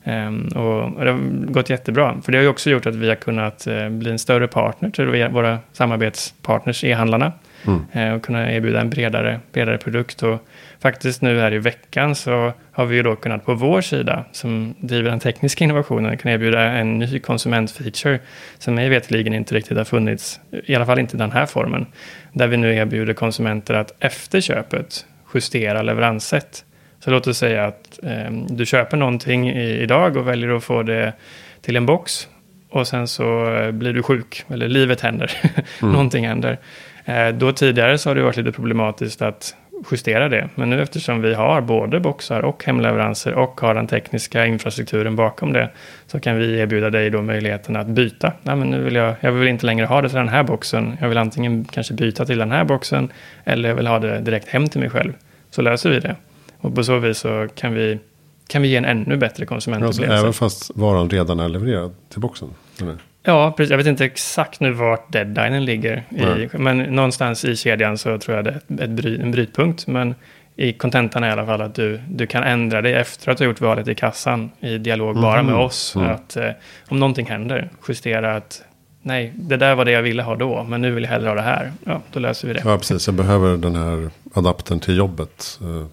Um, 0.03 0.47
och 0.47 1.05
det 1.05 1.11
har 1.11 1.19
gått 1.51 1.69
jättebra. 1.69 2.21
För 2.21 2.31
det 2.31 2.37
har 2.37 2.43
ju 2.43 2.49
också 2.49 2.69
gjort 2.69 2.85
att 2.85 2.95
vi 2.95 3.09
har 3.09 3.15
kunnat 3.15 3.67
uh, 3.67 3.89
bli 3.89 4.11
en 4.11 4.19
större 4.19 4.47
partner 4.47 4.89
till 4.89 5.29
våra 5.29 5.59
samarbetspartners, 5.73 6.83
e-handlarna. 6.83 7.31
Mm. 7.67 8.07
Uh, 8.09 8.15
och 8.15 8.23
kunna 8.23 8.51
erbjuda 8.51 8.81
en 8.81 8.89
bredare, 8.89 9.39
bredare 9.53 9.77
produkt. 9.77 10.23
Och 10.23 10.47
faktiskt 10.85 11.21
nu 11.21 11.39
här 11.39 11.53
i 11.53 11.57
veckan 11.57 12.15
så 12.15 12.53
har 12.71 12.85
vi 12.85 12.95
ju 12.95 13.03
då 13.03 13.15
kunnat 13.15 13.45
på 13.45 13.53
vår 13.53 13.81
sida, 13.81 14.25
som 14.31 14.75
driver 14.79 15.09
den 15.09 15.19
tekniska 15.19 15.63
innovationen, 15.63 16.17
kunna 16.17 16.33
erbjuda 16.33 16.61
en 16.61 16.99
ny 16.99 17.19
konsumentfeature 17.19 18.19
som 18.57 18.75
mig 18.75 18.89
vetligen 18.89 19.33
inte 19.33 19.55
riktigt 19.55 19.77
har 19.77 19.85
funnits, 19.85 20.39
i 20.65 20.75
alla 20.75 20.85
fall 20.85 20.99
inte 20.99 21.17
i 21.17 21.19
den 21.19 21.31
här 21.31 21.45
formen. 21.45 21.85
Där 22.33 22.47
vi 22.47 22.57
nu 22.57 22.75
erbjuder 22.75 23.13
konsumenter 23.13 23.73
att 23.73 23.93
efter 23.99 24.41
köpet 24.41 25.05
justera 25.33 25.81
leveranssätt. 25.81 26.65
Så 26.99 27.11
låt 27.11 27.27
oss 27.27 27.37
säga 27.37 27.65
att 27.65 27.99
eh, 28.03 28.31
du 28.49 28.65
köper 28.65 28.97
någonting 28.97 29.49
i, 29.49 29.81
idag 29.81 30.17
och 30.17 30.27
väljer 30.27 30.49
att 30.49 30.63
få 30.63 30.83
det 30.83 31.13
till 31.61 31.75
en 31.75 31.85
box. 31.85 32.27
Och 32.69 32.87
sen 32.87 33.07
så 33.07 33.55
eh, 33.55 33.71
blir 33.71 33.93
du 33.93 34.03
sjuk, 34.03 34.45
eller 34.49 34.67
livet 34.67 35.01
händer, 35.01 35.31
mm. 35.81 35.93
någonting 35.93 36.27
händer. 36.27 36.57
Eh, 37.05 37.27
då 37.27 37.51
tidigare 37.51 37.97
så 37.97 38.09
har 38.09 38.15
det 38.15 38.21
varit 38.21 38.37
lite 38.37 38.51
problematiskt 38.51 39.21
att 39.21 39.55
justera 39.91 40.29
det. 40.29 40.49
Men 40.55 40.69
nu 40.69 40.81
eftersom 40.81 41.21
vi 41.21 41.33
har 41.33 41.61
både 41.61 41.99
boxar 41.99 42.41
och 42.41 42.63
hemleveranser 42.65 43.33
och 43.33 43.61
har 43.61 43.75
den 43.75 43.87
tekniska 43.87 44.45
infrastrukturen 44.45 45.15
bakom 45.15 45.53
det 45.53 45.69
så 46.07 46.19
kan 46.19 46.37
vi 46.37 46.59
erbjuda 46.59 46.89
dig 46.89 47.09
då 47.09 47.21
möjligheten 47.21 47.75
att 47.75 47.87
byta. 47.87 48.33
Nej, 48.43 48.55
men 48.55 48.69
nu 48.69 48.83
vill 48.83 48.95
jag, 48.95 49.15
jag 49.19 49.31
vill 49.31 49.47
inte 49.47 49.65
längre 49.65 49.85
ha 49.85 50.01
det 50.01 50.09
till 50.09 50.17
den 50.17 50.29
här 50.29 50.43
boxen. 50.43 50.97
Jag 51.01 51.09
vill 51.09 51.17
antingen 51.17 51.65
kanske 51.65 51.93
byta 51.93 52.25
till 52.25 52.37
den 52.37 52.51
här 52.51 52.63
boxen 52.63 53.11
eller 53.43 53.69
jag 53.69 53.75
vill 53.75 53.87
ha 53.87 53.99
det 53.99 54.19
direkt 54.19 54.47
hem 54.47 54.67
till 54.67 54.79
mig 54.79 54.89
själv. 54.89 55.13
Så 55.49 55.61
löser 55.61 55.89
vi 55.89 55.99
det. 55.99 56.15
Och 56.57 56.75
på 56.75 56.83
så 56.83 56.99
vis 56.99 57.17
så 57.17 57.47
kan 57.55 57.73
vi, 57.73 57.99
kan 58.47 58.61
vi 58.61 58.67
ge 58.67 58.75
en 58.77 58.85
ännu 58.85 59.17
bättre 59.17 59.45
konsumentupplevelse. 59.45 60.21
Även 60.21 60.33
fast 60.33 60.71
varan 60.75 61.09
redan 61.09 61.39
är 61.39 61.49
levererad 61.49 61.95
till 62.09 62.19
boxen? 62.19 62.49
Eller? 62.81 62.97
Ja, 63.25 63.51
precis. 63.51 63.71
Jag 63.71 63.77
vet 63.77 63.87
inte 63.87 64.05
exakt 64.05 64.59
nu 64.59 64.71
vart 64.71 65.11
deadlinen 65.11 65.65
ligger. 65.65 66.03
I, 66.11 66.57
men 66.57 66.77
någonstans 66.77 67.45
i 67.45 67.55
kedjan 67.55 67.97
så 67.97 68.17
tror 68.17 68.35
jag 68.35 68.45
det 68.45 68.59
är 68.79 68.83
ett 68.83 68.89
bry, 68.89 69.21
en 69.21 69.31
brytpunkt. 69.31 69.87
Men 69.87 70.15
i 70.55 70.73
kontentan 70.73 71.23
är 71.23 71.27
i 71.27 71.31
alla 71.31 71.45
fall 71.45 71.61
att 71.61 71.75
du, 71.75 72.01
du 72.09 72.27
kan 72.27 72.43
ändra 72.43 72.81
dig 72.81 72.93
efter 72.93 73.31
att 73.31 73.37
du 73.37 73.43
har 73.43 73.49
gjort 73.49 73.61
valet 73.61 73.87
i 73.87 73.95
kassan 73.95 74.51
i 74.59 74.77
dialog 74.77 75.09
mm. 75.09 75.21
bara 75.21 75.43
med 75.43 75.55
oss. 75.55 75.95
Mm. 75.95 76.11
Att 76.11 76.37
eh, 76.37 76.49
om 76.87 76.99
någonting 76.99 77.25
händer, 77.25 77.69
justera 77.87 78.35
att 78.35 78.61
nej, 79.01 79.33
det 79.35 79.57
där 79.57 79.75
var 79.75 79.85
det 79.85 79.91
jag 79.91 80.01
ville 80.01 80.23
ha 80.23 80.35
då, 80.35 80.63
men 80.63 80.81
nu 80.81 80.91
vill 80.91 81.03
jag 81.03 81.11
hellre 81.11 81.27
ha 81.27 81.35
det 81.35 81.41
här. 81.41 81.71
Ja, 81.83 82.01
då 82.11 82.19
löser 82.19 82.47
vi 82.47 82.53
det. 82.53 82.61
Ja, 82.65 82.77
precis. 82.77 83.07
Jag 83.07 83.15
behöver 83.15 83.57
den 83.57 83.75
här 83.75 84.09
adaptern 84.33 84.79
till 84.79 84.97
jobbet. 84.97 85.59
Eh, 85.61 85.87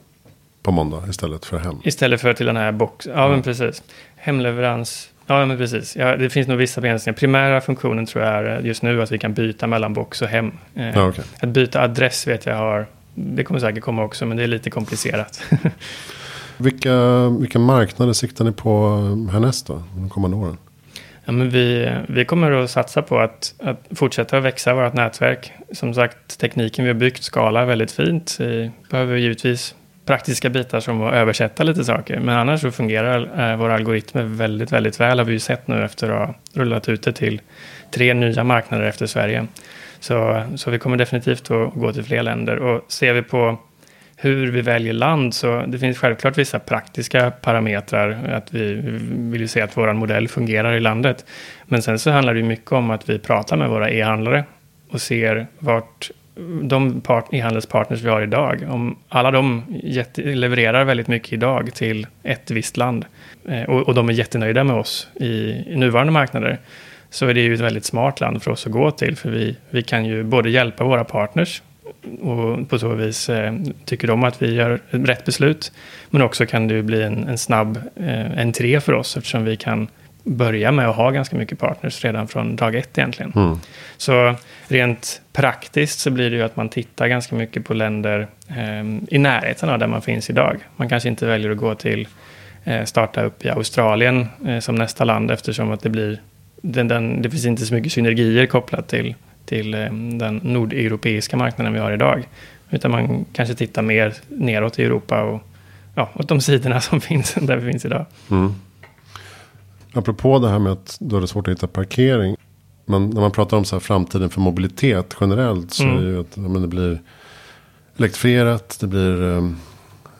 på 0.62 0.70
måndag 0.70 1.02
istället 1.08 1.44
för 1.44 1.58
hem. 1.58 1.80
Istället 1.84 2.20
för 2.20 2.34
till 2.34 2.46
den 2.46 2.56
här 2.56 2.72
boxen. 2.72 3.12
Ja, 3.16 3.18
mm. 3.18 3.30
men 3.30 3.42
precis. 3.42 3.82
Hemleverans. 4.16 5.11
Ja, 5.26 5.46
men 5.46 5.58
precis. 5.58 5.96
Ja, 5.96 6.16
det 6.16 6.30
finns 6.30 6.48
nog 6.48 6.58
vissa 6.58 6.80
begränsningar. 6.80 7.16
Primära 7.16 7.60
funktionen 7.60 8.06
tror 8.06 8.24
jag 8.24 8.34
är 8.34 8.60
just 8.60 8.82
nu 8.82 9.02
att 9.02 9.12
vi 9.12 9.18
kan 9.18 9.34
byta 9.34 9.66
mellan 9.66 9.94
box 9.94 10.22
och 10.22 10.28
hem. 10.28 10.52
Eh, 10.74 10.90
ja, 10.90 11.08
okay. 11.08 11.24
Att 11.40 11.48
byta 11.48 11.82
adress 11.82 12.26
vet 12.26 12.46
jag 12.46 12.56
har. 12.56 12.86
Det 13.14 13.44
kommer 13.44 13.60
säkert 13.60 13.82
komma 13.82 14.04
också, 14.04 14.26
men 14.26 14.36
det 14.36 14.42
är 14.42 14.46
lite 14.46 14.70
komplicerat. 14.70 15.42
vilka, 16.56 17.28
vilka 17.28 17.58
marknader 17.58 18.12
siktar 18.12 18.44
ni 18.44 18.52
på 18.52 18.98
härnäst 19.32 19.66
då, 19.66 19.82
de 19.96 20.10
kommande 20.10 20.36
åren? 20.36 20.56
Ja, 21.24 21.32
men 21.32 21.50
vi, 21.50 21.92
vi 22.08 22.24
kommer 22.24 22.52
att 22.52 22.70
satsa 22.70 23.02
på 23.02 23.18
att, 23.18 23.54
att 23.58 23.86
fortsätta 23.90 24.40
växa 24.40 24.74
vårt 24.74 24.94
nätverk. 24.94 25.52
Som 25.72 25.94
sagt, 25.94 26.38
tekniken 26.38 26.84
vi 26.84 26.90
har 26.90 26.98
byggt 26.98 27.22
skalar 27.22 27.64
väldigt 27.64 27.92
fint. 27.92 28.36
Vi 28.40 28.70
behöver 28.90 29.16
givetvis 29.16 29.74
praktiska 30.04 30.50
bitar 30.50 30.80
som 30.80 31.02
att 31.02 31.14
översätta 31.14 31.62
lite 31.62 31.84
saker. 31.84 32.20
Men 32.20 32.38
annars 32.38 32.60
så 32.60 32.70
fungerar 32.70 33.50
eh, 33.50 33.56
våra 33.56 33.74
algoritmer 33.74 34.22
väldigt, 34.22 34.72
väldigt 34.72 35.00
väl 35.00 35.18
har 35.18 35.26
vi 35.26 35.32
ju 35.32 35.38
sett 35.38 35.68
nu 35.68 35.84
efter 35.84 36.08
att 36.08 36.26
ha 36.26 36.34
rullat 36.54 36.88
ut 36.88 37.02
det 37.02 37.12
till 37.12 37.40
tre 37.94 38.14
nya 38.14 38.44
marknader 38.44 38.84
efter 38.84 39.06
Sverige. 39.06 39.46
Så, 40.00 40.44
så 40.56 40.70
vi 40.70 40.78
kommer 40.78 40.96
definitivt 40.96 41.50
att 41.50 41.74
gå 41.74 41.92
till 41.92 42.04
fler 42.04 42.22
länder. 42.22 42.56
Och 42.56 42.92
ser 42.92 43.12
vi 43.12 43.22
på 43.22 43.58
hur 44.16 44.50
vi 44.50 44.60
väljer 44.60 44.92
land 44.92 45.34
så 45.34 45.64
det 45.66 45.78
finns 45.78 45.98
självklart 45.98 46.38
vissa 46.38 46.58
praktiska 46.58 47.30
parametrar. 47.30 48.32
Att 48.32 48.54
vi 48.54 48.80
vill 49.10 49.40
ju 49.40 49.48
se 49.48 49.60
att 49.60 49.76
vår 49.76 49.92
modell 49.92 50.28
fungerar 50.28 50.72
i 50.72 50.80
landet. 50.80 51.24
Men 51.64 51.82
sen 51.82 51.98
så 51.98 52.10
handlar 52.10 52.34
det 52.34 52.42
mycket 52.42 52.72
om 52.72 52.90
att 52.90 53.08
vi 53.08 53.18
pratar 53.18 53.56
med 53.56 53.68
våra 53.68 53.90
e-handlare 53.90 54.44
och 54.90 55.00
ser 55.00 55.46
vart 55.58 56.10
de 56.62 57.02
e-handelspartners 57.30 58.02
vi 58.02 58.08
har 58.08 58.22
idag, 58.22 58.66
om 58.68 58.96
alla 59.08 59.30
de 59.30 59.62
levererar 60.16 60.84
väldigt 60.84 61.08
mycket 61.08 61.32
idag 61.32 61.74
till 61.74 62.06
ett 62.22 62.50
visst 62.50 62.76
land 62.76 63.04
eh, 63.48 63.62
och, 63.62 63.88
och, 63.88 63.94
de 63.94 64.08
är 64.08 64.12
jättenöjda 64.12 64.64
med 64.64 64.76
oss 64.76 65.08
i, 65.14 65.26
i, 65.66 65.76
nuvarande 65.76 66.12
marknader, 66.12 66.58
så 67.10 67.26
är 67.26 67.34
det 67.34 67.40
ju 67.40 67.54
ett 67.54 67.60
väldigt 67.60 67.84
smart 67.84 68.20
land 68.20 68.42
för 68.42 68.50
oss 68.50 68.66
att 68.66 68.72
gå 68.72 68.90
till, 68.90 69.16
för 69.16 69.30
vi, 69.30 69.56
vi 69.70 69.82
kan 69.82 70.04
ju 70.04 70.24
både 70.24 70.50
hjälpa 70.50 70.84
våra 70.84 71.04
partners 71.04 71.62
och 72.20 72.68
på 72.68 72.78
så 72.78 72.94
vis 72.94 73.28
eh, 73.28 73.54
tycker 73.84 74.08
de 74.08 74.24
att 74.24 74.42
vi 74.42 74.54
gör 74.54 74.80
rätt 74.90 75.24
beslut, 75.24 75.72
men 76.10 76.22
också 76.22 76.46
kan 76.46 76.68
det 76.68 76.74
ju 76.74 76.82
bli 76.82 77.02
en, 77.02 77.28
en 77.28 77.38
snabb 77.38 77.80
eh, 77.96 78.38
entré 78.38 78.80
för 78.80 78.92
oss 78.92 79.16
eftersom 79.16 79.44
vi 79.44 79.56
kan 79.56 79.88
börja 80.22 80.72
med 80.72 80.88
att 80.88 80.96
ha 80.96 81.10
ganska 81.10 81.36
mycket 81.36 81.58
partners 81.58 82.04
redan 82.04 82.28
från 82.28 82.56
dag 82.56 82.74
ett 82.74 82.98
egentligen. 82.98 83.32
Mm. 83.36 83.58
Så 83.96 84.34
rent 84.68 85.20
praktiskt 85.32 85.98
så 85.98 86.10
blir 86.10 86.30
det 86.30 86.36
ju 86.36 86.42
att 86.42 86.56
man 86.56 86.68
tittar 86.68 87.08
ganska 87.08 87.34
mycket 87.34 87.64
på 87.64 87.74
länder 87.74 88.28
eh, 88.48 89.14
i 89.14 89.18
närheten 89.18 89.68
av 89.68 89.78
där 89.78 89.86
man 89.86 90.02
finns 90.02 90.30
idag. 90.30 90.56
Man 90.76 90.88
kanske 90.88 91.08
inte 91.08 91.26
väljer 91.26 91.50
att 91.50 91.56
gå 91.56 91.74
till 91.74 92.08
eh, 92.64 92.84
starta 92.84 93.22
upp 93.22 93.44
i 93.44 93.50
Australien 93.50 94.26
eh, 94.46 94.58
som 94.58 94.74
nästa 94.74 95.04
land 95.04 95.30
eftersom 95.30 95.70
att 95.70 95.80
det 95.80 95.90
blir 95.90 96.20
den, 96.62 96.88
den, 96.88 97.22
det 97.22 97.30
finns 97.30 97.44
inte 97.44 97.66
så 97.66 97.74
mycket 97.74 97.92
synergier 97.92 98.46
kopplat 98.46 98.88
till, 98.88 99.14
till 99.44 99.74
eh, 99.74 99.92
den 99.92 100.40
nordeuropeiska 100.42 101.36
marknaden 101.36 101.72
vi 101.72 101.78
har 101.78 101.92
idag. 101.92 102.28
Utan 102.70 102.90
man 102.90 103.24
kanske 103.32 103.54
tittar 103.54 103.82
mer 103.82 104.14
neråt 104.28 104.78
i 104.78 104.84
Europa 104.84 105.22
och 105.22 105.42
ja, 105.94 106.10
åt 106.14 106.28
de 106.28 106.40
sidorna 106.40 106.80
som 106.80 107.00
finns 107.10 107.34
där 107.34 107.56
vi 107.56 107.70
finns 107.72 107.84
idag. 107.84 108.06
Mm. 108.30 108.54
Apropå 109.92 110.38
det 110.38 110.48
här 110.48 110.58
med 110.58 110.72
att 110.72 110.96
då 111.00 111.16
är 111.16 111.20
det 111.20 111.26
svårt 111.26 111.48
att 111.48 111.54
hitta 111.54 111.66
parkering. 111.66 112.36
Men 112.84 113.10
när 113.10 113.20
man 113.20 113.30
pratar 113.30 113.56
om 113.56 113.64
så 113.64 113.76
här 113.76 113.80
framtiden 113.80 114.30
för 114.30 114.40
mobilitet 114.40 115.16
generellt. 115.20 115.72
Så 115.72 115.82
mm. 115.82 115.98
är 115.98 116.02
det 116.02 116.08
ju 116.08 116.20
att 116.20 116.36
men 116.36 116.62
det 116.62 116.68
blir 116.68 117.02
elektrifierat. 117.96 118.76
Det 118.80 118.86
blir 118.86 119.22
um, 119.22 119.56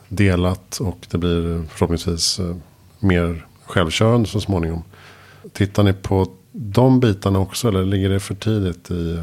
delat. 0.09 0.77
Och 0.77 0.97
det 1.11 1.17
blir 1.17 1.63
förhoppningsvis 1.69 2.39
uh, 2.39 2.55
mer 2.99 3.45
självkörande 3.65 4.29
så 4.29 4.41
småningom. 4.41 4.83
Tittar 5.53 5.83
ni 5.83 5.93
på 5.93 6.27
de 6.51 6.99
bitarna 6.99 7.39
också? 7.39 7.67
Eller 7.67 7.85
ligger 7.85 8.09
det 8.09 8.19
för 8.19 8.35
tidigt 8.35 8.91
i 8.91 9.21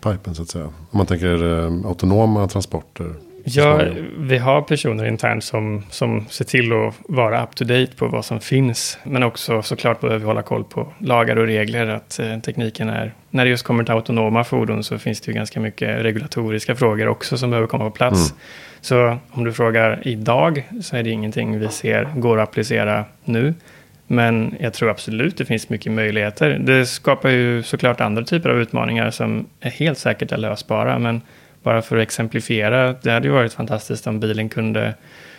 pipen 0.00 0.34
så 0.34 0.42
att 0.42 0.48
säga? 0.48 0.66
Om 0.66 0.98
man 0.98 1.06
tänker 1.06 1.64
autonoma 1.86 2.48
transporter. 2.48 3.14
Ja, 3.46 3.80
vi 4.18 4.38
har 4.38 4.62
personer 4.62 5.04
internt 5.04 5.44
som, 5.44 5.82
som 5.90 6.26
ser 6.28 6.44
till 6.44 6.72
att 6.72 6.94
vara 7.08 7.44
up 7.44 7.54
to 7.54 7.64
date 7.64 7.96
på 7.96 8.06
vad 8.06 8.24
som 8.24 8.40
finns. 8.40 8.98
Men 9.02 9.22
också 9.22 9.62
såklart 9.62 10.00
behöver 10.00 10.18
vi 10.18 10.26
hålla 10.26 10.42
koll 10.42 10.64
på 10.64 10.92
lagar 10.98 11.36
och 11.36 11.46
regler. 11.46 11.86
Att 11.86 12.18
eh, 12.18 12.38
tekniken 12.38 12.88
är, 12.88 13.14
när 13.30 13.44
det 13.44 13.50
just 13.50 13.62
kommer 13.62 13.84
till 13.84 13.94
autonoma 13.94 14.44
fordon 14.44 14.84
så 14.84 14.98
finns 14.98 15.20
det 15.20 15.30
ju 15.30 15.34
ganska 15.34 15.60
mycket 15.60 16.04
regulatoriska 16.04 16.76
frågor 16.76 17.08
också 17.08 17.38
som 17.38 17.50
behöver 17.50 17.68
komma 17.68 17.84
på 17.84 17.90
plats. 17.90 18.30
Mm. 18.30 18.40
Så 18.80 19.18
om 19.30 19.44
du 19.44 19.52
frågar 19.52 20.08
idag 20.08 20.68
så 20.82 20.96
är 20.96 21.02
det 21.02 21.10
ingenting 21.10 21.58
vi 21.58 21.68
ser 21.68 22.04
går 22.16 22.40
att 22.40 22.48
applicera 22.48 23.04
nu. 23.24 23.54
Men 24.06 24.54
jag 24.60 24.72
tror 24.72 24.90
absolut 24.90 25.36
det 25.36 25.44
finns 25.44 25.68
mycket 25.68 25.92
möjligheter. 25.92 26.58
Det 26.58 26.86
skapar 26.86 27.28
ju 27.28 27.62
såklart 27.62 28.00
andra 28.00 28.24
typer 28.24 28.50
av 28.50 28.60
utmaningar 28.60 29.10
som 29.10 29.46
är 29.60 29.70
helt 29.70 29.98
säkert 29.98 30.32
är 30.32 30.36
lösbara. 30.36 30.98
Men 30.98 31.20
bara 31.64 31.82
för 31.82 31.96
att 31.96 32.02
exemplifiera, 32.02 32.92
det 32.92 33.10
hade 33.10 33.28
ju 33.28 33.34
varit 33.34 33.52
fantastiskt 33.52 34.06
om 34.06 34.20
bilen 34.20 34.48
kunde 34.48 34.94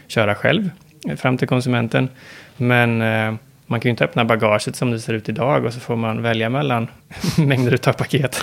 köra 0.08 0.36
själv 0.36 0.70
fram 1.18 1.38
till 1.38 1.48
konsumenten. 1.48 2.10
Men 2.58 3.02
eh, 3.02 3.34
man 3.68 3.80
kan 3.80 3.90
ju 3.90 3.92
inte 3.92 4.04
öppna 4.04 4.26
bagaget 4.26 4.76
som 4.76 4.92
det 4.92 5.00
ser 5.00 5.14
ut 5.14 5.30
idag 5.30 5.66
och 5.66 5.74
så 5.74 5.80
får 5.80 5.96
man 5.96 6.22
välja 6.22 6.50
mellan 6.50 6.88
mängder 7.38 7.80
av 7.90 7.94
paket. 7.94 8.42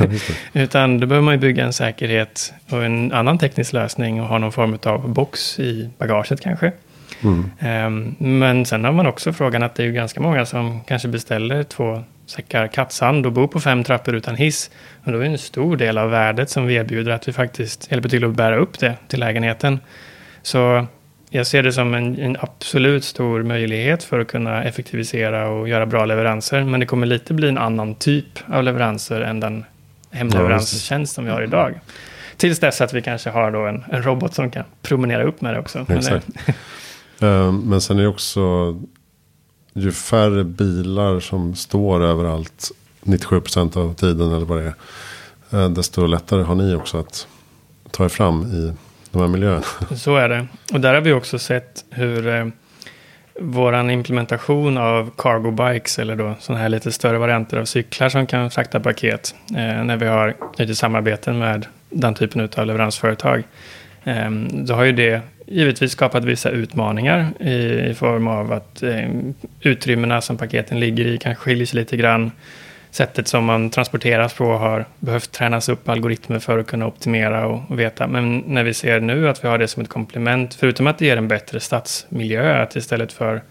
Utan 0.53 1.01
då 1.01 1.07
behöver 1.07 1.25
man 1.25 1.35
ju 1.35 1.41
bygga 1.41 1.65
en 1.65 1.73
säkerhet 1.73 2.53
och 2.71 2.85
en 2.85 3.13
annan 3.13 3.39
teknisk 3.39 3.73
lösning 3.73 4.21
och 4.21 4.29
ha 4.29 4.39
någon 4.39 4.53
form 4.53 4.79
av 4.85 5.09
box 5.09 5.59
i 5.59 5.91
bagaget 5.99 6.41
kanske. 6.41 6.73
Mm. 7.23 7.87
Um, 7.87 8.15
men 8.19 8.67
sen 8.67 8.85
har 8.85 8.93
man 8.93 9.07
också 9.07 9.33
frågan 9.33 9.63
att 9.63 9.75
det 9.75 9.83
är 9.83 9.87
ju 9.87 9.93
ganska 9.93 10.21
många 10.21 10.47
som 10.47 10.81
kanske 10.85 11.09
beställer 11.09 11.63
två 11.63 12.03
säckar 12.33 12.67
kattsand 12.67 13.27
och 13.27 13.33
bor 13.33 13.47
på 13.47 13.61
fem 13.61 13.85
trappor 13.85 14.15
utan 14.15 14.35
hiss. 14.37 14.71
Men 15.05 15.15
då 15.15 15.21
är 15.21 15.25
en 15.25 15.39
stor 15.39 15.77
del 15.77 15.99
av 15.99 16.11
värdet 16.11 16.51
som 16.51 16.67
vi 16.67 16.75
erbjuder 16.75 17.13
att 17.13 17.29
vi 17.29 17.33
faktiskt 17.33 17.91
hjälper 17.91 18.09
till 18.09 18.25
att 18.25 18.35
bära 18.35 18.57
upp 18.57 18.79
det 18.79 18.97
till 19.09 19.21
lägenheten. 19.21 19.81
Så 20.43 20.87
jag 21.31 21.47
ser 21.47 21.63
det 21.63 21.73
som 21.73 21.95
en, 21.95 22.19
en, 22.19 22.37
absolut 22.41 23.05
stor 23.05 23.43
möjlighet 23.43 24.05
för 24.05 24.21
att 24.21 24.29
kunna 24.29 24.65
effektivisera 24.65 25.49
och 25.49 25.69
göra 25.69 25.87
bra 25.87 26.05
leveranser. 26.05 26.65
Men 26.65 26.81
det 26.81 26.87
kommer 26.87 27.07
lite 27.07 27.35
bli 27.35 27.49
en 27.49 27.59
annan 27.59 27.95
typ 27.95 28.39
av 28.47 28.63
leveranser 28.63 29.21
än 29.21 29.41
den 29.41 29.65
hemleveranstjänst 30.11 31.15
som 31.15 31.25
vi 31.25 31.31
har 31.31 31.43
idag. 31.43 31.81
Tills 32.37 32.59
dess 32.59 32.81
att 32.81 32.93
vi 32.93 33.03
kanske 33.03 33.31
har 33.31 33.51
då 33.51 33.67
en, 33.67 33.85
en 33.91 34.03
robot 34.03 34.35
som 34.35 34.51
kan 34.51 34.65
promenera 34.83 35.23
upp 35.23 35.41
med 35.41 35.55
det 35.55 35.61
också. 35.61 35.87
Exakt. 35.89 36.27
Men, 37.19 37.61
men 37.61 37.81
sen 37.81 37.99
är 37.99 38.03
det 38.03 38.09
också 38.09 38.41
ju 39.73 39.93
färre 39.93 40.45
bilar 40.45 41.21
som 41.21 41.55
står 41.55 42.05
överallt 42.05 42.73
97% 43.03 43.77
av 43.77 43.95
tiden 43.95 44.33
eller 44.33 44.47
vad 44.47 44.59
det 44.59 44.73
är. 45.51 45.65
Eh, 45.65 45.71
desto 45.71 46.07
lättare 46.07 46.43
har 46.43 46.55
ni 46.55 46.75
också 46.75 46.99
att 46.99 47.27
ta 47.91 48.05
er 48.05 48.09
fram 48.09 48.43
i 48.43 48.73
de 49.11 49.21
här 49.21 49.29
miljöerna. 49.29 49.63
Så 49.97 50.17
är 50.17 50.29
det. 50.29 50.47
Och 50.73 50.81
där 50.81 50.95
har 50.95 51.01
vi 51.01 51.13
också 51.13 51.39
sett 51.39 51.85
hur 51.91 52.29
eh, 52.29 52.47
vår 53.41 53.91
implementation 53.91 54.79
av 54.79 55.11
cargo 55.19 55.51
bikes 55.51 55.99
eller 55.99 56.17
då 56.17 56.35
sådana 56.41 56.63
här 56.63 56.69
lite 56.69 56.93
större 56.93 57.19
varianter 57.19 57.57
av 57.57 57.65
cyklar 57.65 58.09
som 58.09 58.27
kan 58.27 58.51
frakta 58.51 58.81
paket. 58.81 59.35
Eh, 59.51 59.85
när 59.85 59.97
vi 59.97 60.07
har 60.07 60.35
knutit 60.57 60.79
samarbeten 60.79 61.39
med 61.39 61.67
den 61.91 62.15
typen 62.15 62.49
av 62.57 62.67
leveransföretag. 62.67 63.43
Eh, 64.05 64.31
då 64.51 64.75
har 64.75 64.85
ju 64.85 64.93
det 64.93 65.21
givetvis 65.53 65.93
skapat 65.93 66.25
vissa 66.25 66.51
utmaningar 66.51 67.27
i, 67.41 67.91
i 67.91 67.95
form 67.95 68.29
av 68.29 68.53
att 68.53 68.83
eh, 68.83 69.09
utrymmena 69.61 70.21
som 70.21 70.37
paketen 70.37 70.81
ligger 70.81 71.07
i 71.07 71.19
kanske 71.19 71.45
skiljer 71.45 71.67
sig 71.67 71.79
lite 71.79 71.97
grann. 71.97 72.33
Sättet 72.91 73.29
som 73.29 73.45
man 73.45 73.71
transporteras 73.71 74.35
på 74.35 74.45
har 74.45 74.85
behövt 74.99 75.33
tränas 75.33 75.69
upp 75.69 75.89
algoritmer 75.89 76.39
för 76.39 76.59
att 76.59 76.67
kunna 76.67 76.87
optimera 76.87 77.47
och, 77.47 77.61
och, 77.69 77.79
veta. 77.79 78.07
Men 78.07 78.39
när 78.39 78.65
vi 78.65 78.75
ser 78.75 79.01
nu 79.01 79.29
att 79.29 79.45
vi 79.45 79.49
har 79.49 79.59
det 79.59 79.69
som 79.69 79.83
ett 79.83 79.89
komplement, 79.89 80.55
förutom 80.55 80.87
att 80.87 80.99
det 80.99 81.07
ger 81.07 81.17
en 81.17 81.29
bättre 81.29 81.61
stadsmiljö, 81.61 82.63
att 82.63 82.77
istället 82.77 83.13
för 83.13 83.43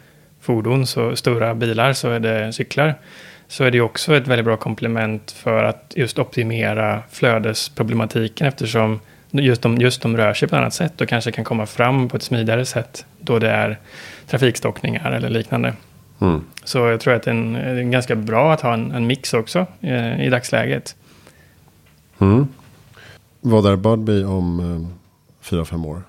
fordon, 0.42 0.88
så 0.88 1.16
stora 1.16 1.56
bilar, 1.56 1.94
så 1.94 2.10
är 2.10 2.20
det 2.20 2.54
cyklar, 2.54 2.96
så 3.48 3.64
är 3.64 3.72
det 3.72 3.82
också 3.82 4.16
ett 4.16 4.28
väldigt 4.28 4.46
bra 4.46 4.58
komplement 4.58 5.32
för 5.32 5.64
att 5.64 5.94
just 5.96 6.20
optimera 6.20 7.04
flödesproblematiken 7.12 8.48
eftersom 8.48 9.00
just 9.32 9.62
de, 9.62 9.78
just 9.78 10.02
de 10.02 10.18
rör 10.18 10.34
sig 10.34 10.48
på 10.50 10.56
ett 10.56 10.60
annat 10.60 10.74
sätt 10.74 11.02
och 11.02 11.08
kanske 11.08 11.32
kan 11.32 11.44
komma 11.44 11.66
fram 11.66 12.10
på 12.10 12.18
ett 12.18 12.24
smidigare 12.24 12.66
sätt 12.66 13.06
då 13.20 13.40
det 13.40 13.50
är 13.50 13.80
trafikstockningar 14.28 15.12
eller 15.12 15.30
liknande. 15.30 15.74
Mm. 16.20 16.42
Så 16.64 16.78
jag 16.78 17.00
tror 17.00 17.14
att 17.14 17.24
det 17.24 17.32
är, 17.32 17.36
en, 17.36 17.54
det 17.54 17.60
är 17.60 17.84
ganska 17.84 18.16
bra 18.16 18.54
att 18.54 18.62
ha 18.62 18.74
en, 18.74 18.92
en 18.92 19.08
mix 19.08 19.34
också 19.34 19.66
eh, 19.82 20.26
i 20.26 20.30
dagsläget. 20.30 20.96
Mm. 22.20 22.48
Vad 23.42 23.66
är 23.66 23.76
Budbee 23.76 24.26
om 24.26 24.60
eh, 24.60 24.98
fyra, 25.42 25.66
fem 25.66 25.86
år? 25.86 26.04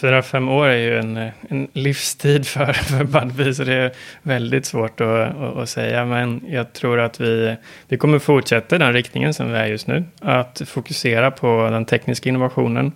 Fyra, 0.00 0.22
fem 0.22 0.48
år 0.48 0.66
är 0.66 0.76
ju 0.76 0.98
en, 0.98 1.30
en 1.48 1.68
livstid 1.72 2.46
för, 2.46 2.72
för 2.72 3.04
Budbee, 3.04 3.54
så 3.54 3.64
det 3.64 3.74
är 3.74 3.92
väldigt 4.22 4.66
svårt 4.66 5.00
att, 5.00 5.36
att, 5.36 5.56
att, 5.56 5.68
säga. 5.68 6.04
Men 6.04 6.40
jag 6.48 6.72
tror 6.72 7.00
att 7.00 7.20
vi, 7.20 7.56
vi 7.88 7.96
kommer 7.96 8.18
fortsätta 8.18 8.78
den 8.78 8.92
riktningen 8.92 9.34
som 9.34 9.52
vi 9.52 9.58
är 9.58 9.66
just 9.66 9.86
nu. 9.86 10.04
Att 10.20 10.62
fokusera 10.66 11.30
på 11.30 11.68
den 11.70 11.84
tekniska 11.84 12.28
innovationen. 12.28 12.92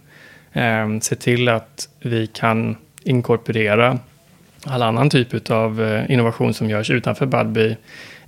Eh, 0.53 0.99
se 1.01 1.17
till 1.17 1.49
att 1.49 1.89
vi 2.01 2.27
kan 2.27 2.77
inkorporera 3.05 3.99
all 4.67 4.83
annan 4.83 5.11
typ 5.11 5.51
av 5.51 5.83
eh, 5.83 6.11
innovation 6.11 6.55
som 6.55 6.71
görs 6.71 6.91
utanför 6.91 7.27
Budbee 7.27 7.77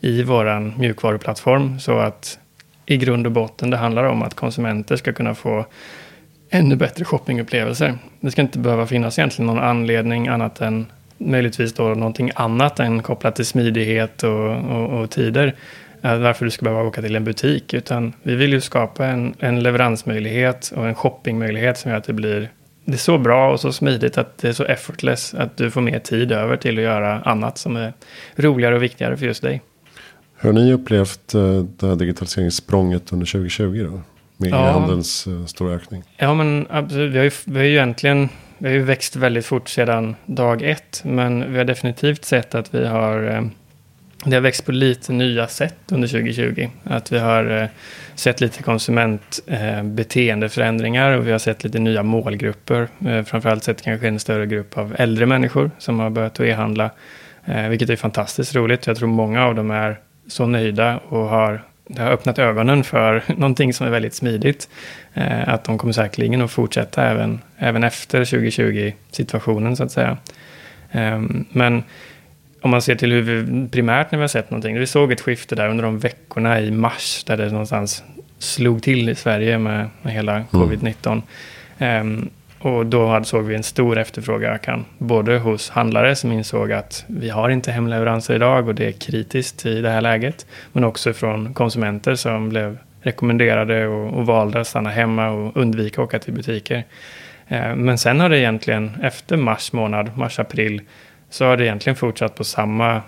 i 0.01 0.23
vår 0.23 0.79
mjukvaruplattform. 0.79 1.81
Så 1.81 1.99
att 1.99 2.39
i 2.87 2.97
grund 2.97 3.27
och 3.27 3.33
botten 3.33 3.71
det 3.71 3.77
handlar 3.77 4.05
om 4.05 4.23
att 4.23 4.35
konsumenter 4.35 4.97
ska 4.97 5.13
kunna 5.13 5.35
få 5.35 5.67
ännu 6.55 6.77
bättre 6.77 7.05
shoppingupplevelser. 7.05 7.99
Det 8.21 8.31
ska 8.31 8.43
inte 8.43 8.59
behöva 8.59 8.87
finnas 8.87 9.19
egentligen 9.19 9.47
någon 9.47 9.59
anledning 9.59 10.29
annat 10.29 10.61
än 10.61 10.87
möjligtvis 11.19 11.73
då 11.73 11.83
någonting 11.83 12.31
annat 12.35 12.81
än 12.81 13.03
kopplat 13.03 13.37
till 13.37 13.47
smidighet 13.47 14.23
och, 14.23 14.51
och, 14.51 15.01
och 15.01 15.11
tider. 15.11 15.55
Eh, 16.03 16.19
varför 16.19 16.45
du 16.45 16.51
ska 16.51 16.65
behöva 16.65 16.83
åka 16.83 17.03
till 17.03 17.17
en 17.17 17.25
butik. 17.25 17.75
Utan 17.75 18.13
vi 18.23 18.35
vill 18.35 18.53
ju 18.53 18.61
skapa 18.61 19.07
en, 19.07 19.35
en 19.39 19.63
leveransmöjlighet 19.63 20.73
och 20.77 20.87
en 20.89 20.95
shoppingmöjlighet 20.95 21.79
som 21.79 21.91
gör 21.91 21.99
att 21.99 22.05
det 22.05 22.13
blir 22.13 22.51
det 22.85 22.93
är 22.93 22.97
så 22.97 23.19
bra 23.19 23.53
och 23.53 23.61
så 23.61 23.73
smidigt 23.73 24.19
att 24.19 24.39
det 24.39 24.49
är 24.49 24.53
så 24.53 24.65
effortless 24.65 25.35
att 25.35 25.57
du 25.57 25.71
får 25.71 25.81
mer 25.81 25.99
tid 25.99 26.33
över 26.33 26.57
till 26.57 26.79
att 26.79 26.85
göra 26.85 27.21
annat 27.21 27.59
som 27.59 27.77
är 27.77 27.93
roligare 28.37 28.77
och 28.77 28.83
viktigare 28.83 29.17
för 29.17 29.27
just 29.27 29.43
dig. 29.43 29.63
Hur 30.37 30.53
har 30.53 30.61
ni 30.61 30.73
upplevt 30.73 31.35
eh, 31.35 31.59
det 31.79 31.87
här 31.87 31.97
digitaliseringssprånget 31.97 33.13
under 33.13 33.27
2020 33.27 33.89
då? 33.91 34.01
Med 34.37 34.51
Ja. 34.51 34.69
e-handelns 34.69 35.27
eh, 35.27 35.45
stora 35.47 35.75
ökning. 35.75 36.03
Ja, 36.17 36.35
men 36.35 36.67
absolut. 36.71 37.13
Vi 37.15 37.19
har 37.19 37.25
ju, 37.25 37.31
vi 37.45 37.57
har 37.59 37.65
ju 37.65 37.71
egentligen 37.73 38.29
vi 38.59 38.69
har 38.69 38.75
ju 38.75 38.83
växt 38.83 39.17
väldigt 39.17 39.47
fort 39.47 39.69
sedan 39.69 40.17
dag 40.27 40.63
ett. 40.63 41.01
Men 41.05 41.53
vi 41.53 41.59
har 41.59 41.65
definitivt 41.65 42.25
sett 42.25 42.55
att 42.55 42.75
vi 42.75 42.87
har, 42.87 43.25
eh, 43.31 43.43
det 44.25 44.35
har 44.37 44.41
växt 44.41 44.67
på 44.67 44.73
lite 44.73 45.13
nya 45.13 45.49
sätt 45.49 45.77
under 45.93 46.09
2020. 46.09 46.69
Att 46.85 47.13
vi 47.13 47.19
har 47.19 47.63
eh, 47.63 47.67
sett 48.15 48.41
lite 48.41 48.63
konsumentbeteendeförändringar 48.63 51.19
och 51.19 51.27
vi 51.27 51.33
har 51.33 51.39
sett 51.39 51.65
lite 51.65 51.79
nya 51.79 52.03
målgrupper. 52.03 52.89
Eh, 53.07 53.23
Framförallt 53.25 53.65
sett 53.65 53.83
kanske 53.83 54.09
en 54.09 54.19
större 54.19 54.47
grupp 54.47 54.79
av 54.79 54.95
äldre 54.99 55.27
människor 55.27 55.71
som 55.79 56.01
har 56.01 56.11
börjat 56.11 56.41
att 56.41 56.47
e-handla. 56.47 56.91
eh, 57.45 57.69
Vilket 57.69 57.91
är 57.91 57.97
fantastiskt 57.97 58.55
roligt. 58.55 58.87
Jag 58.87 58.97
tror 58.97 59.09
många 59.09 59.45
av 59.45 59.55
dem 59.55 59.71
är 59.71 60.01
så 60.29 60.47
nöjda 60.47 60.99
och 61.09 61.29
har, 61.29 61.65
det 61.87 62.03
har 62.03 62.11
öppnat 62.11 62.39
ögonen 62.39 62.85
för 62.85 63.23
någonting 63.37 63.73
som 63.75 63.87
är 63.87 63.91
väldigt 63.91 64.15
smidigt. 64.15 64.69
Eh, 65.15 65.49
Att 65.49 65.65
de 65.65 65.79
kommer 65.79 65.93
säkerligen 65.93 66.43
att 66.43 66.51
fortsätta 66.51 67.05
även, 67.05 67.41
även 67.59 67.85
efter 67.85 68.25
2020-situationen 68.25 69.77
så 69.77 69.83
att 69.85 69.93
säga. 69.93 70.17
Ehm, 70.93 71.45
Men 71.51 71.83
om 72.61 72.71
man 72.71 72.83
ser 72.83 72.95
till 72.95 73.13
hur 73.13 73.23
vi 73.23 73.69
primärt 73.69 74.11
när 74.11 74.19
vi 74.19 74.23
har 74.23 74.29
sett 74.29 74.51
någonting. 74.51 74.79
Vi 74.79 74.87
såg 74.87 75.13
ett 75.13 75.21
skifte 75.21 75.55
där 75.55 75.69
under 75.69 75.85
de 75.85 75.99
veckorna 75.99 76.61
i 76.61 76.71
mars 76.71 77.25
där 77.27 77.37
det 77.37 77.51
någonstans 77.51 78.05
slog 78.39 78.83
till 78.83 79.09
i 79.09 79.15
Sverige 79.15 79.59
med, 79.59 79.89
med 80.03 80.13
hela 80.13 80.41
covid-19. 80.51 81.23
Ehm, 81.79 82.29
och 82.65 82.87
då 82.87 83.07
hade, 83.07 83.25
såg 83.25 83.45
vi 83.45 83.55
en 83.55 83.63
stor 83.63 83.99
efterfrågeökan. 83.99 84.85
Både 84.99 85.39
hos 85.39 85.71
handlare 85.71 86.17
som 86.17 86.33
insåg 86.33 86.73
att 86.73 87.05
vi 87.07 87.31
har 87.31 87.49
inte 87.49 87.73
hemleveranser 87.73 88.35
idag 88.35 88.69
och 88.69 88.75
det 88.75 88.87
är 88.87 88.93
kritiskt 88.93 89.67
i 89.67 89.81
det 89.81 89.91
här 89.91 90.01
läget. 90.01 90.47
Men 90.73 90.85
också 90.85 91.13
från 91.13 91.55
konsumenter 91.55 92.15
som 92.15 92.49
blev 92.49 92.79
rekommenderade 93.03 93.87
och, 93.87 94.19
och 94.19 94.27
valde 94.27 94.61
att 94.61 94.67
stanna 94.67 94.91
hemma 94.91 95.31
och 95.31 95.57
undvika 95.57 96.01
att 96.01 96.09
åka 96.09 96.19
till 96.19 96.33
butiker. 96.33 96.85
Eh, 97.49 97.77
Men 97.77 97.99
sen 97.99 98.21
har 98.21 98.29
det 98.29 98.39
egentligen 98.39 98.93
efter 99.03 99.37
mars 99.37 99.73
månad, 99.73 100.11
mars-april, 100.17 100.81
så 101.31 101.45
har 101.45 101.57
det 101.57 101.65
egentligen 101.65 101.97
fortsatt 101.97 102.35
på 102.35 102.45
samma 102.45 103.03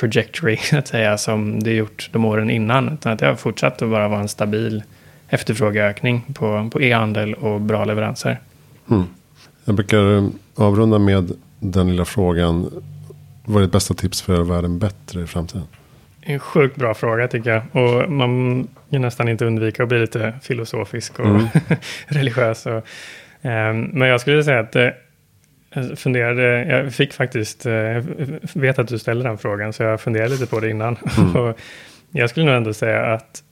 trajectory 0.00 0.58
att 0.78 0.88
säga 0.88 1.18
som 1.18 1.62
det 1.62 1.72
gjort 1.72 2.08
de 2.12 2.24
åren 2.24 2.50
innan. 2.50 2.92
Utan 2.92 3.12
att 3.12 3.18
det 3.18 3.26
har 3.26 3.34
fortsatt 3.34 3.82
att 3.82 3.90
bara 3.90 4.08
vara 4.08 4.20
en 4.20 4.28
stabil 4.28 4.82
efterfrågeökning 5.28 6.22
på, 6.34 6.70
på 6.72 6.82
e-handel 6.82 7.34
och 7.34 7.60
bra 7.60 7.84
leveranser. 7.84 8.38
Mm. 8.90 9.04
Jag 9.64 9.74
brukar 9.74 10.16
eh, 10.16 10.24
avrunda 10.54 10.98
med 10.98 11.32
den 11.60 11.90
lilla 11.90 12.04
frågan. 12.04 12.70
Vad 13.44 13.56
är 13.56 13.66
ditt 13.66 13.72
bästa 13.72 13.94
tips 13.94 14.22
för 14.22 14.32
att 14.32 14.38
göra 14.38 14.48
världen 14.54 14.78
bättre 14.78 15.22
i 15.22 15.26
framtiden? 15.26 15.66
En 16.20 16.38
sjukt 16.38 16.76
bra 16.76 16.94
fråga 16.94 17.28
tycker 17.28 17.50
jag. 17.50 17.84
Och 17.84 18.10
man 18.10 18.68
kan 18.90 19.00
nästan 19.02 19.28
inte 19.28 19.44
undvika 19.44 19.82
att 19.82 19.88
bli 19.88 19.98
lite 19.98 20.34
filosofisk 20.42 21.18
och 21.18 21.26
Mm. 21.26 21.46
religiös. 22.06 22.66
Och, 22.66 22.86
ehm, 23.42 23.80
men 23.80 24.08
jag 24.08 24.20
skulle 24.20 24.44
säga 24.44 24.60
att 24.60 24.76
eh, 24.76 24.88
jag 25.74 25.98
funderade, 25.98 26.64
jag 26.64 26.94
fick 26.94 27.12
faktiskt, 27.12 27.66
eh, 27.66 27.72
jag 27.72 28.02
vet 28.52 28.78
att 28.78 28.88
du 28.88 28.98
ställer 28.98 29.24
den 29.24 29.38
frågan, 29.38 29.72
så 29.72 29.82
jag 29.82 30.00
funderade 30.00 30.30
lite 30.30 30.46
på 30.46 30.60
det 30.60 30.70
innan. 30.70 30.96
och 31.36 31.58
jag 32.10 32.30
skulle 32.30 32.46
nog 32.46 32.54
ändå 32.54 32.74
säga 32.74 33.04
att, 33.04 33.42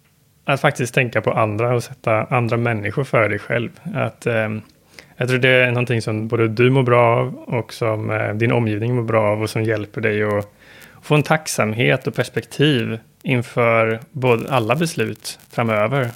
att 0.45 0.61
faktiskt 0.61 0.95
tänka 0.95 1.21
på 1.21 1.33
andra 1.33 1.75
och 1.75 1.85
sätta 1.85 2.25
andra 2.25 2.57
människor 2.57 3.05
före 3.05 3.29
dig 3.29 3.39
själv. 3.39 3.71
Att, 3.95 4.27
ehm, 4.27 4.61
jag 5.17 5.29
tror 5.29 5.39
det 5.39 5.49
är 5.49 5.69
någonting 5.69 6.03
som 6.03 6.29
både 6.29 6.49
du 6.49 6.71
mår 6.71 6.83
bra 6.83 7.17
av 7.17 7.35
och 7.35 7.73
som 7.73 8.11
eh, 8.11 8.35
din 8.35 8.53
omgivning 8.53 8.97
mår 8.97 9.03
bra 9.03 9.33
av 9.33 9.43
och 9.43 9.51
som 9.51 9.63
hjälper 9.63 10.01
dig 10.01 10.23
att 10.23 10.53
få 11.03 11.15
en 11.15 11.23
tacksamhet 11.23 12.07
och 12.07 12.15
perspektiv 12.15 12.99
inför 13.23 14.01
både 14.11 14.53
alla 14.53 14.77
beslut 14.77 15.39
framöver. 15.51 16.11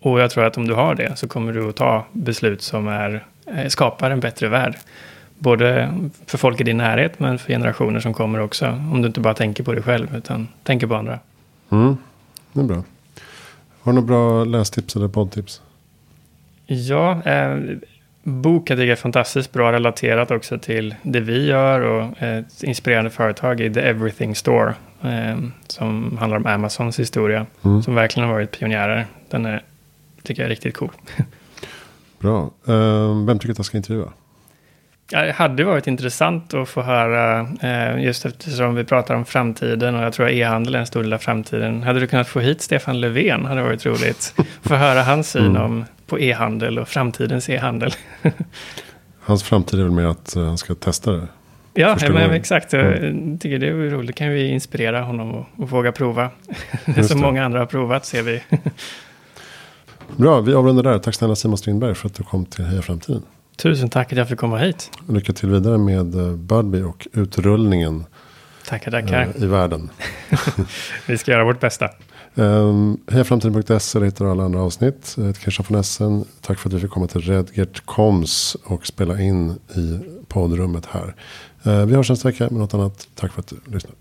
Och 0.00 0.20
jag 0.20 0.30
tror 0.30 0.44
att 0.44 0.56
om 0.56 0.66
du 0.66 0.74
har 0.74 0.94
det 0.94 1.16
så 1.16 1.28
kommer 1.28 1.52
du 1.52 1.68
att 1.68 1.76
ta 1.76 2.06
beslut 2.12 2.62
som 2.62 2.88
är, 2.88 3.24
eh, 3.46 3.68
skapar 3.68 4.10
en 4.10 4.20
bättre 4.20 4.48
värld. 4.48 4.76
Både 5.38 5.94
för 6.26 6.38
folk 6.38 6.60
i 6.60 6.64
din 6.64 6.76
närhet 6.76 7.18
men 7.18 7.38
för 7.38 7.52
generationer 7.52 8.00
som 8.00 8.14
kommer 8.14 8.40
också. 8.40 8.66
Om 8.66 9.02
du 9.02 9.08
inte 9.08 9.20
bara 9.20 9.34
tänker 9.34 9.64
på 9.64 9.72
dig 9.72 9.82
själv 9.82 10.16
utan 10.16 10.48
tänker 10.62 10.86
på 10.86 10.94
andra. 10.94 11.18
Mm. 11.70 11.96
Det 12.52 12.60
är 12.60 12.64
bra. 12.64 12.84
Har 13.82 13.92
du 13.92 14.00
några 14.00 14.06
bra 14.06 14.44
lästips 14.44 14.96
eller 14.96 15.08
poddtips? 15.08 15.62
Ja, 16.66 17.22
eh, 17.24 17.58
bok 18.26 18.70
jag 18.70 18.78
tycker 18.78 18.92
är 18.92 18.96
fantastiskt 18.96 19.52
bra 19.52 19.72
relaterat 19.72 20.30
också 20.30 20.58
till 20.58 20.94
det 21.02 21.20
vi 21.20 21.46
gör 21.46 21.80
och 21.80 22.22
ett 22.22 22.62
inspirerande 22.62 23.10
företag 23.10 23.60
i 23.60 23.74
The 23.74 23.80
Everything 23.80 24.34
Store. 24.34 24.74
Eh, 25.02 25.36
som 25.66 26.18
handlar 26.20 26.36
om 26.36 26.46
Amazons 26.46 26.98
historia. 27.00 27.46
Mm. 27.64 27.82
Som 27.82 27.94
verkligen 27.94 28.28
har 28.28 28.34
varit 28.34 28.58
pionjärer. 28.58 29.06
Den 29.30 29.46
är, 29.46 29.62
tycker 30.22 30.42
jag 30.42 30.46
är 30.46 30.50
riktigt 30.50 30.76
cool. 30.76 30.90
Bra. 32.18 32.50
Eh, 32.68 33.24
vem 33.26 33.38
tycker 33.38 33.52
att 33.52 33.58
jag 33.58 33.66
ska 33.66 33.76
intervjua? 33.76 34.12
Ja, 35.10 35.22
det 35.22 35.32
hade 35.32 35.64
varit 35.64 35.86
intressant 35.86 36.54
att 36.54 36.68
få 36.68 36.82
höra, 36.82 37.40
eh, 37.62 38.04
just 38.04 38.26
eftersom 38.26 38.74
vi 38.74 38.84
pratar 38.84 39.14
om 39.14 39.24
framtiden 39.24 39.94
och 39.94 40.02
jag 40.02 40.12
tror 40.12 40.26
att 40.26 40.32
e-handel 40.32 40.74
är 40.74 40.78
en 40.78 40.86
stor 40.86 41.02
del 41.02 41.12
av 41.12 41.18
framtiden. 41.18 41.82
Hade 41.82 42.00
du 42.00 42.06
kunnat 42.06 42.28
få 42.28 42.40
hit 42.40 42.62
Stefan 42.62 43.00
Löfven 43.00 43.44
hade 43.44 43.60
det 43.60 43.66
varit 43.66 43.86
roligt. 43.86 44.34
Få 44.62 44.74
höra 44.74 45.02
hans 45.02 45.30
syn 45.30 45.46
Mm. 45.46 45.62
om, 45.62 45.84
på 46.06 46.20
e-handel 46.20 46.78
och 46.78 46.88
framtidens 46.88 47.48
e-handel. 47.50 47.90
Hans 49.20 49.42
framtid 49.42 49.78
är 49.80 49.84
väl 49.84 49.92
mer 49.92 50.06
att 50.06 50.36
eh, 50.36 50.44
han 50.44 50.58
ska 50.58 50.74
testa 50.74 51.12
det. 51.12 51.26
Ja, 51.74 51.96
men 52.10 52.30
exakt. 52.30 52.72
Jag 52.72 52.92
tycker 53.40 53.58
det 53.58 53.66
är 53.68 53.90
roligt. 53.90 54.16
kan 54.16 54.28
vi 54.30 54.48
inspirera 54.48 55.00
honom 55.02 55.34
och, 55.34 55.46
och 55.56 55.70
våga 55.70 55.92
prova. 55.92 56.30
Just 56.96 57.08
Som 57.08 57.20
det. 57.20 57.26
många 57.26 57.44
andra 57.44 57.58
har 57.58 57.66
provat 57.66 58.06
ser 58.06 58.22
vi. 58.22 58.42
Bra, 60.16 60.40
vi 60.40 60.54
avrundar 60.54 60.82
där. 60.82 60.98
Tack 60.98 61.14
snälla 61.14 61.36
Simon 61.36 61.58
Strindberg 61.58 61.94
för 61.94 62.08
att 62.08 62.14
du 62.14 62.22
kom 62.22 62.44
till 62.46 62.64
Heja 62.64 62.82
Framtiden. 62.82 63.22
Tusen 63.56 63.88
tack 63.90 64.12
att 64.12 64.18
jag 64.18 64.28
fick 64.28 64.38
komma 64.38 64.58
hit. 64.58 64.90
Lycka 65.08 65.32
till 65.32 65.48
vidare 65.48 65.78
med 65.78 66.14
eh, 66.14 66.32
Budbee 66.36 66.82
och 66.82 67.06
utrullningen 67.12 68.04
Tackar, 68.68 68.90
tackar. 68.90 69.22
eh, 69.36 69.42
i 69.42 69.46
världen. 69.46 69.90
Vi 71.06 71.18
ska 71.18 71.30
göra 71.32 71.44
vårt 71.44 71.60
bästa. 71.60 71.88
Ehm, 72.36 72.44
um, 72.44 73.00
Hejaframtiden.se 73.06 73.98
där 73.98 74.06
hittar 74.06 74.24
du 74.24 74.30
alla 74.30 74.44
andra 74.44 74.60
avsnitt. 74.60 75.14
Jag 75.16 75.24
heter 75.24 75.40
Christian 75.40 75.66
von 75.68 75.80
Essen. 75.80 76.24
Tack 76.40 76.58
för 76.58 76.68
att 76.68 76.74
vi 76.74 76.80
fick 76.80 76.90
komma 76.90 77.06
till 77.06 77.20
Redgert 77.20 77.86
Koms 77.86 78.56
och 78.64 78.86
spela 78.86 79.20
in 79.20 79.50
i 79.76 80.00
poddrummet 80.28 80.86
här. 80.86 81.14
Uh, 81.66 81.86
vi 81.86 81.94
hörs 81.94 82.10
nästa 82.10 82.28
vecka 82.28 82.44
med 82.44 82.60
något 82.60 82.74
annat. 82.74 83.08
Tack 83.14 83.32
för 83.32 83.40
att 83.40 83.46
du 83.46 83.56
lyssnade. 83.72 83.96